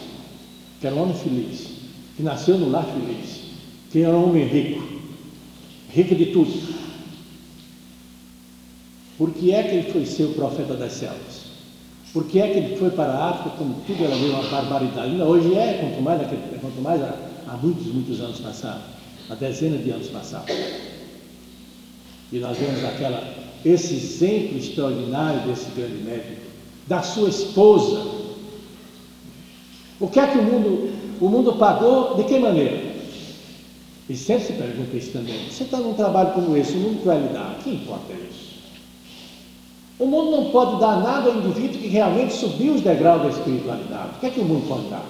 que 0.79 0.87
era 0.87 0.95
um 0.95 1.03
homem 1.03 1.15
feliz, 1.15 1.67
que 2.17 2.23
nasceu 2.23 2.57
no 2.57 2.69
lar 2.69 2.85
feliz, 2.85 3.41
que 3.91 4.01
era 4.01 4.15
um 4.15 4.29
homem 4.29 4.45
rico, 4.45 4.83
rico 5.89 6.15
de 6.15 6.27
tudo, 6.27 6.79
por 9.17 9.31
que 9.31 9.53
é 9.53 9.63
que 9.63 9.75
ele 9.75 9.91
foi 9.91 10.05
ser 10.05 10.23
o 10.23 10.33
profeta 10.33 10.75
das 10.75 10.93
selvas? 10.93 11.49
Por 12.13 12.25
que 12.25 12.39
é 12.39 12.47
que 12.49 12.57
ele 12.57 12.77
foi 12.77 12.89
para 12.89 13.11
a 13.11 13.29
África 13.29 13.57
como 13.57 13.75
tudo 13.85 14.03
era 14.03 14.15
uma 14.15 14.41
barbaridade? 14.43 15.11
Ainda 15.11 15.25
hoje 15.25 15.53
é, 15.55 15.73
quanto 15.73 16.01
mais, 16.01 16.21
quanto 16.61 16.81
mais 16.81 17.01
há, 17.01 17.15
há 17.47 17.57
muitos, 17.57 17.85
muitos 17.87 18.19
anos 18.21 18.39
passados, 18.39 18.83
há 19.29 19.35
dezenas 19.35 19.83
de 19.83 19.91
anos 19.91 20.07
passados. 20.07 20.55
E 22.31 22.39
nós 22.39 22.57
vemos 22.57 22.83
aquela, 22.83 23.21
esse 23.65 23.93
exemplo 23.93 24.57
extraordinário 24.57 25.41
desse 25.41 25.69
grande 25.71 26.03
médico, 26.03 26.41
da 26.87 27.01
sua 27.01 27.29
esposa. 27.29 28.19
O 29.99 30.07
que 30.07 30.19
é 30.19 30.27
que 30.27 30.37
o 30.37 30.43
mundo, 30.43 30.91
o 31.19 31.27
mundo 31.27 31.53
pagou? 31.53 32.15
De 32.15 32.23
que 32.23 32.39
maneira? 32.39 32.89
E 34.09 34.15
sempre 34.15 34.45
se 34.45 34.53
pergunta 34.53 34.97
isso 34.97 35.11
também. 35.11 35.37
Você 35.49 35.63
está 35.63 35.77
num 35.77 35.93
trabalho 35.93 36.31
como 36.31 36.55
esse, 36.57 36.73
o 36.73 36.77
mundo 36.77 37.03
vai 37.03 37.21
lhe 37.21 37.27
dar? 37.27 37.59
Que 37.63 37.71
importa 37.71 38.13
isso? 38.13 38.49
O 39.99 40.05
mundo 40.05 40.31
não 40.31 40.45
pode 40.51 40.79
dar 40.79 41.01
nada 41.01 41.29
ao 41.29 41.37
indivíduo 41.37 41.81
que 41.81 41.87
realmente 41.89 42.33
subiu 42.33 42.73
os 42.73 42.81
degraus 42.81 43.21
da 43.21 43.29
espiritualidade. 43.29 44.15
O 44.15 44.19
que 44.19 44.25
é 44.27 44.29
que 44.29 44.39
o 44.39 44.45
mundo 44.45 44.67
pode 44.67 44.87
dar? 44.87 45.05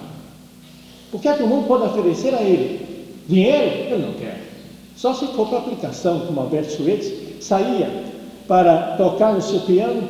O 1.12 1.18
que 1.18 1.28
é 1.28 1.32
que 1.34 1.42
o 1.42 1.46
mundo 1.46 1.66
pode 1.68 1.84
oferecer 1.84 2.34
a 2.34 2.42
ele? 2.42 3.14
Dinheiro? 3.28 3.94
Ele 3.94 4.06
não 4.06 4.12
quer. 4.14 4.48
Só 4.96 5.14
se 5.14 5.26
for 5.28 5.48
para 5.48 5.58
aplicação, 5.58 6.20
como 6.26 6.40
Alberto 6.40 6.72
Schweitzer 6.72 7.36
saía 7.40 8.09
para 8.50 8.96
tocar 8.96 9.32
no 9.32 9.40
seu 9.40 9.60
piano 9.60 10.02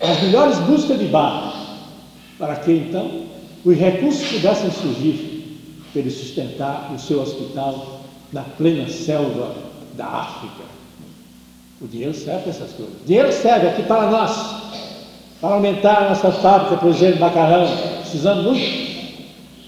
as 0.00 0.22
melhores 0.22 0.58
músicas 0.60 0.98
de 0.98 1.04
Bach, 1.04 1.52
para 2.38 2.56
que 2.56 2.72
então 2.72 3.26
os 3.62 3.76
recursos 3.76 4.26
pudessem 4.28 4.70
surgir 4.70 5.58
para 5.92 6.00
ele 6.00 6.10
sustentar 6.10 6.90
o 6.94 6.98
seu 6.98 7.20
hospital 7.20 8.00
na 8.32 8.40
plena 8.40 8.88
selva 8.88 9.54
da 9.92 10.06
África. 10.06 10.64
O 11.82 11.86
dinheiro 11.86 12.14
serve 12.14 12.44
para 12.44 12.50
essas 12.50 12.72
coisas. 12.72 12.94
O 12.94 13.06
dinheiro 13.06 13.30
serve 13.30 13.68
aqui 13.68 13.82
para 13.82 14.10
nós, 14.10 14.54
para 15.38 15.54
aumentar 15.56 16.06
a 16.06 16.08
nossa 16.08 16.32
fábrica, 16.32 16.78
por 16.78 16.88
exemplo, 16.88 17.20
macarrão. 17.20 17.68
Precisamos 18.00 18.44
muito. 18.46 18.90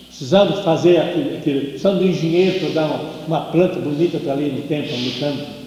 Precisamos 0.07 0.61
fazer 0.61 0.97
aquilo 0.97 1.41
precisamos 1.43 2.01
de 2.01 2.07
um 2.07 2.11
engenheiro 2.11 2.61
para 2.61 2.69
dar 2.71 2.87
uma, 2.87 3.01
uma 3.27 3.41
planta 3.53 3.79
bonita 3.81 4.19
para 4.19 4.33
ali 4.33 4.51
no 4.51 4.63
templo, 4.63 4.97
no 4.97 5.13
campo. 5.21 5.62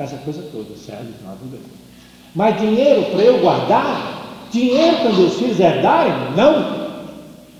Essa 0.00 0.16
coisa 0.16 0.42
toda 0.50 0.76
serve. 0.76 1.12
Mas 2.34 2.58
dinheiro 2.58 3.02
para 3.10 3.22
eu 3.22 3.38
guardar, 3.38 4.48
dinheiro 4.50 4.96
para 4.96 5.12
meus 5.12 5.34
filhos 5.34 5.60
herdarem, 5.60 6.12
não. 6.36 6.90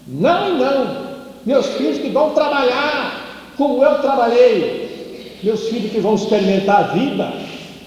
Não 0.09 0.59
não. 0.59 1.11
Meus 1.45 1.67
filhos 1.67 1.99
que 1.99 2.09
vão 2.09 2.31
trabalhar 2.31 3.53
como 3.57 3.85
eu 3.85 4.01
trabalhei. 4.01 5.39
Meus 5.43 5.69
filhos 5.69 5.93
que 5.93 6.01
vão 6.01 6.15
experimentar 6.15 6.81
a 6.81 6.87
vida 6.89 7.33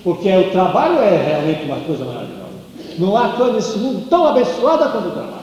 porque 0.03 0.29
o 0.29 0.51
trabalho 0.51 0.99
é 0.99 1.17
realmente 1.17 1.63
uma 1.63 1.77
coisa 1.77 2.03
maravilhosa. 2.03 2.43
Não 2.99 3.15
há 3.15 3.29
coisa 3.29 3.53
nesse 3.53 3.77
mundo 3.77 4.07
tão 4.09 4.27
abençoada 4.27 4.89
quanto 4.89 5.07
o 5.07 5.11
trabalho. 5.11 5.33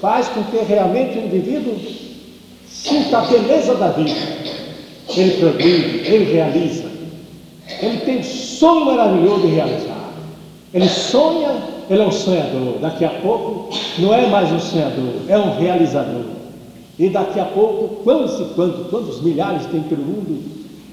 Faz 0.00 0.28
com 0.28 0.44
que 0.44 0.58
realmente 0.58 1.18
o 1.18 1.26
indivíduo 1.26 1.76
sinta 2.68 3.18
a 3.18 3.22
beleza 3.22 3.74
da 3.74 3.88
vida. 3.88 4.14
Ele 5.16 5.30
progride, 5.38 6.06
ele 6.06 6.32
realiza. 6.32 6.85
Ele 7.80 7.98
tem 7.98 8.18
um 8.18 8.24
sonho 8.24 8.86
maravilhoso 8.86 9.42
de 9.42 9.48
realizar. 9.48 10.10
Ele 10.72 10.88
sonha, 10.88 11.56
ele 11.88 12.02
é 12.02 12.06
um 12.06 12.12
sonhador. 12.12 12.78
Daqui 12.80 13.04
a 13.04 13.10
pouco 13.10 13.76
não 13.98 14.14
é 14.14 14.26
mais 14.26 14.50
um 14.52 14.58
sonhador, 14.58 15.14
é 15.28 15.38
um 15.38 15.58
realizador. 15.58 16.24
E 16.98 17.08
daqui 17.08 17.38
a 17.38 17.44
pouco, 17.44 18.02
quantos 18.02 18.40
e 18.40 18.44
quantos, 18.54 18.86
quantos 18.88 19.20
milhares 19.20 19.66
tem 19.66 19.82
pelo 19.82 20.02
mundo 20.02 20.42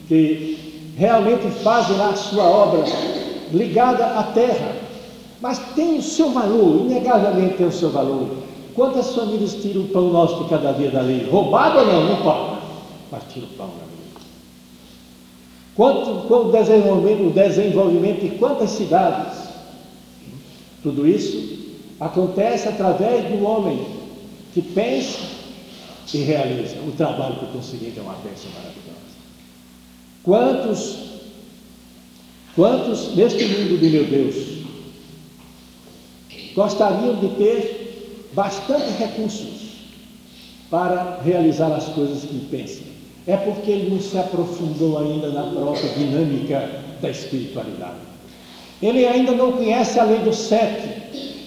que 0.08 0.58
realmente 0.98 1.48
fazem 1.64 2.00
a 2.02 2.14
sua 2.14 2.44
obra 2.44 2.84
ligada 3.52 4.06
à 4.06 4.24
terra, 4.24 4.76
mas 5.42 5.60
tem 5.76 5.98
o 5.98 6.02
seu 6.02 6.32
valor, 6.32 6.82
inegavelmente 6.82 7.56
tem 7.56 7.68
o 7.68 7.72
seu 7.72 7.90
valor. 7.90 8.28
Quantas 8.76 9.14
famílias 9.16 9.54
tiram 9.56 9.82
o 9.82 9.88
pão 9.90 10.10
nosso 10.10 10.44
de 10.44 10.50
cada 10.50 10.72
dia 10.72 10.90
dali? 10.90 11.28
Roubado 11.30 11.80
ou 11.80 11.86
não? 11.86 12.06
Não 12.06 12.16
pode. 12.18 12.58
Mas 13.12 13.24
tira 13.32 13.46
o 13.46 13.50
pão 13.50 13.68
dali. 13.68 14.03
Quanto, 15.76 16.28
quanto 16.28 16.52
desenvolvimento, 16.52 17.28
o 17.28 17.32
desenvolvimento 17.32 18.22
de 18.22 18.38
quantas 18.38 18.70
cidades? 18.72 19.40
Tudo 20.84 21.08
isso 21.08 21.74
acontece 22.00 22.68
através 22.68 23.26
do 23.30 23.44
homem 23.44 23.86
que 24.54 24.62
pensa 24.62 25.20
e 26.14 26.18
realiza. 26.18 26.76
O 26.88 26.92
trabalho 26.92 27.36
que 27.38 27.44
eu 27.46 27.50
consegui 27.50 27.94
é 27.98 28.02
uma 28.02 28.14
bênção 28.16 28.52
maravilhosa. 28.52 28.94
Quantos, 30.22 30.98
quantos 32.56 33.16
neste 33.16 33.46
mundo 33.46 33.80
de 33.80 33.90
meu 33.90 34.06
Deus 34.06 34.36
gostariam 36.56 37.16
de 37.16 37.30
ter 37.30 38.30
bastante 38.34 38.92
recursos 39.00 39.74
para 40.70 41.20
realizar 41.24 41.74
as 41.74 41.86
coisas 41.90 42.24
que 42.24 42.46
pensam? 42.52 42.83
É 43.26 43.38
porque 43.38 43.72
ele 43.72 43.90
não 43.90 44.02
se 44.02 44.18
aprofundou 44.18 45.00
ainda 45.00 45.30
na 45.30 45.44
própria 45.44 45.90
dinâmica 45.90 46.70
da 47.02 47.10
espiritualidade. 47.10 47.96
Ele 48.82 49.06
ainda 49.06 49.32
não 49.32 49.54
conhece 49.54 50.00
a 50.00 50.04
lei 50.04 50.20
do 50.20 50.34
sete, 50.34 50.90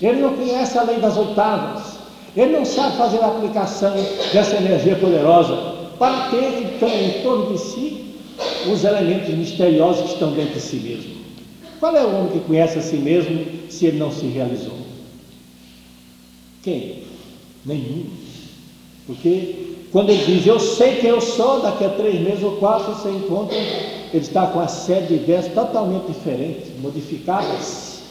ele 0.01 0.21
não 0.21 0.35
conhece 0.35 0.79
a 0.79 0.83
lei 0.83 0.99
das 0.99 1.17
oitavas, 1.19 1.99
ele 2.35 2.53
não 2.53 2.65
sabe 2.65 2.97
fazer 2.97 3.19
a 3.19 3.27
aplicação 3.27 3.95
dessa 4.33 4.57
energia 4.57 4.97
poderosa 4.97 5.77
para 5.99 6.31
ter 6.31 6.63
então 6.63 6.89
em 6.89 7.23
torno 7.23 7.53
de 7.53 7.59
si 7.59 8.15
os 8.71 8.85
elementos 8.85 9.35
misteriosos 9.35 10.03
que 10.05 10.13
estão 10.13 10.33
dentro 10.33 10.55
de 10.55 10.61
si 10.61 10.77
mesmo. 10.77 11.17
Qual 11.79 11.95
é 11.95 12.03
o 12.03 12.15
homem 12.15 12.33
que 12.33 12.41
conhece 12.41 12.79
a 12.79 12.83
si 12.83 12.97
mesmo 12.97 13.45
se 13.69 13.87
ele 13.87 13.99
não 13.99 14.11
se 14.11 14.27
realizou? 14.27 14.79
Quem? 16.63 17.05
Nenhum. 17.65 18.07
Porque 19.07 19.75
quando 19.97 20.11
ele 20.11 20.27
diz 20.27 20.47
eu 20.47 20.61
sei 20.61 20.97
quem 20.97 21.09
eu 21.09 21.23
sou, 21.23 21.63
daqui 21.63 21.83
a 21.83 21.89
três 21.89 22.21
meses 22.21 22.43
ou 22.43 22.57
quatro 22.57 22.93
você 22.93 23.09
encontra, 23.09 23.57
ele 23.57 24.11
está 24.13 24.47
com 24.49 24.61
a 24.61 24.69
série 24.69 25.07
de 25.07 25.15
ideias 25.15 25.47
totalmente 25.55 26.09
diferentes, 26.09 26.69
modificadas. 26.83 28.03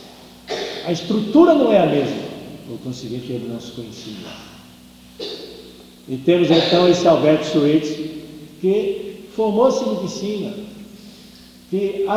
A 0.84 0.92
estrutura 0.92 1.54
não 1.54 1.72
é 1.72 1.78
a 1.78 1.86
mesma. 1.86 2.24
Por 2.68 2.80
conseguinte, 2.80 3.32
ele 3.32 3.48
não 3.54 3.62
se 3.62 3.70
conhecia. 3.74 4.16
E 6.10 6.18
temos 6.26 6.50
então 6.50 6.90
esse 6.90 7.08
Alberto 7.08 7.46
Schweitzer, 7.46 8.10
que 8.60 9.18
formou-se 9.36 9.84
em 9.84 9.94
medicina, 9.94 10.54
que, 11.70 12.08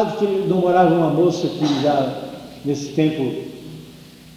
namorava 0.49 0.95
uma 0.95 1.11
moça 1.11 1.47
que 1.47 1.83
já 1.83 2.23
nesse 2.65 2.93
tempo 2.93 3.35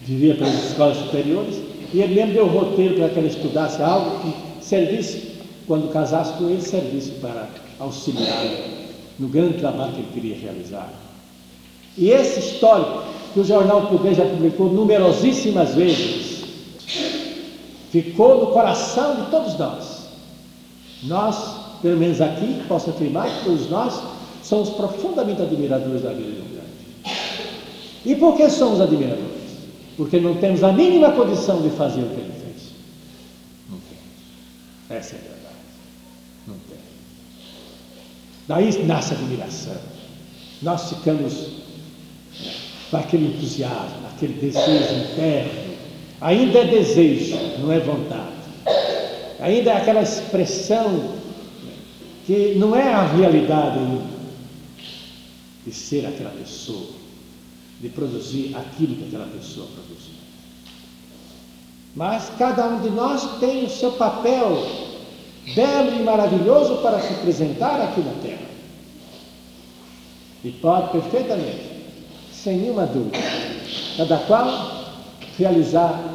vivia 0.04 0.36
pelas 0.36 0.72
escolas 0.72 0.98
superiores, 0.98 1.56
e 1.94 2.02
ele 2.02 2.15
mesmo 2.15 2.34
deu 2.34 2.48
roteiro 2.48 2.96
para 2.96 3.08
que 3.08 3.17
ela 3.17 3.28
estudasse 3.30 3.82
algo 3.82 4.20
que 4.20 4.51
servisse, 4.72 5.34
quando 5.68 5.92
casasse 5.92 6.32
com 6.38 6.50
ele, 6.50 6.62
servisse 6.62 7.12
para 7.20 7.50
auxiliar 7.78 8.46
no 9.20 9.28
grande 9.28 9.58
trabalho 9.58 9.92
que 9.92 10.00
ele 10.00 10.12
queria 10.14 10.38
realizar. 10.38 10.90
E 11.98 12.10
esse 12.10 12.40
histórico, 12.40 13.04
que 13.34 13.42
o 13.42 13.44
Jornal 13.44 13.88
Poder 13.88 14.16
já 14.16 14.24
publicou 14.24 14.72
numerosíssimas 14.72 15.76
vezes, 15.76 16.46
ficou 17.92 18.40
no 18.40 18.48
coração 18.48 19.16
de 19.16 19.30
todos 19.30 19.60
nós. 19.60 20.08
Nós 21.04 21.62
pelo 21.82 21.98
menos 21.98 22.22
aqui, 22.22 22.62
posso 22.68 22.92
afirmar 22.92 23.28
que 23.28 23.44
todos 23.44 23.70
nós 23.70 24.02
somos 24.44 24.70
profundamente 24.70 25.42
admiradores 25.42 26.04
da 26.04 26.12
vida 26.12 26.32
de 26.32 26.42
um 26.42 26.54
grande. 26.54 27.16
E 28.06 28.16
por 28.16 28.38
que 28.38 28.50
somos 28.50 28.80
admiradores? 28.80 29.42
Porque 29.98 30.20
não 30.20 30.36
temos 30.36 30.64
a 30.64 30.72
mínima 30.72 31.12
condição 31.12 31.62
de 31.62 31.70
fazer 31.72 32.02
o 32.02 32.06
que 32.06 32.22
ele. 32.22 32.41
Essa 34.92 35.16
é 35.16 35.20
a 35.20 35.22
verdade. 35.22 35.56
Não 36.48 36.56
temos. 36.68 36.82
Daí 38.48 38.86
nasce 38.86 39.14
a 39.14 39.18
admiração. 39.18 39.78
Nós 40.62 40.90
ficamos 40.90 41.48
com 42.90 42.98
aquele 42.98 43.28
entusiasmo, 43.28 44.08
aquele 44.14 44.34
desejo 44.34 45.12
interno. 45.12 45.72
Ainda 46.20 46.60
é 46.60 46.66
desejo, 46.66 47.38
não 47.60 47.72
é 47.72 47.80
vontade. 47.80 48.32
Ainda 49.40 49.72
é 49.72 49.78
aquela 49.78 50.02
expressão 50.02 51.16
que 52.28 52.56
não 52.56 52.76
é 52.76 52.94
a 52.94 53.04
realidade 53.04 53.80
de 55.66 55.74
ser 55.74 56.06
aquela 56.06 56.32
pessoa, 56.32 56.92
de 57.80 57.90
produzir 57.90 58.56
aquilo 58.56 58.96
que 58.96 59.06
aquela 59.06 59.28
pessoa 59.28 59.68
produziu. 59.68 60.01
Mas 61.96 62.32
cada 62.38 62.66
um 62.68 62.82
de 62.82 62.90
nós 62.90 63.40
tem 63.40 63.66
o 63.66 63.70
seu 63.70 63.92
papel 63.92 64.66
belo 65.56 66.00
e 66.00 66.04
maravilhoso 66.04 66.78
para 66.78 67.00
se 67.00 67.14
apresentar 67.14 67.82
aqui 67.82 68.02
na 68.02 68.14
Terra. 68.22 68.52
E 70.44 70.52
pode 70.52 70.90
perfeitamente, 70.92 71.70
sem 72.32 72.58
nenhuma 72.58 72.86
dúvida, 72.86 73.18
cada 73.98 74.18
qual 74.20 74.48
realizar 75.38 76.11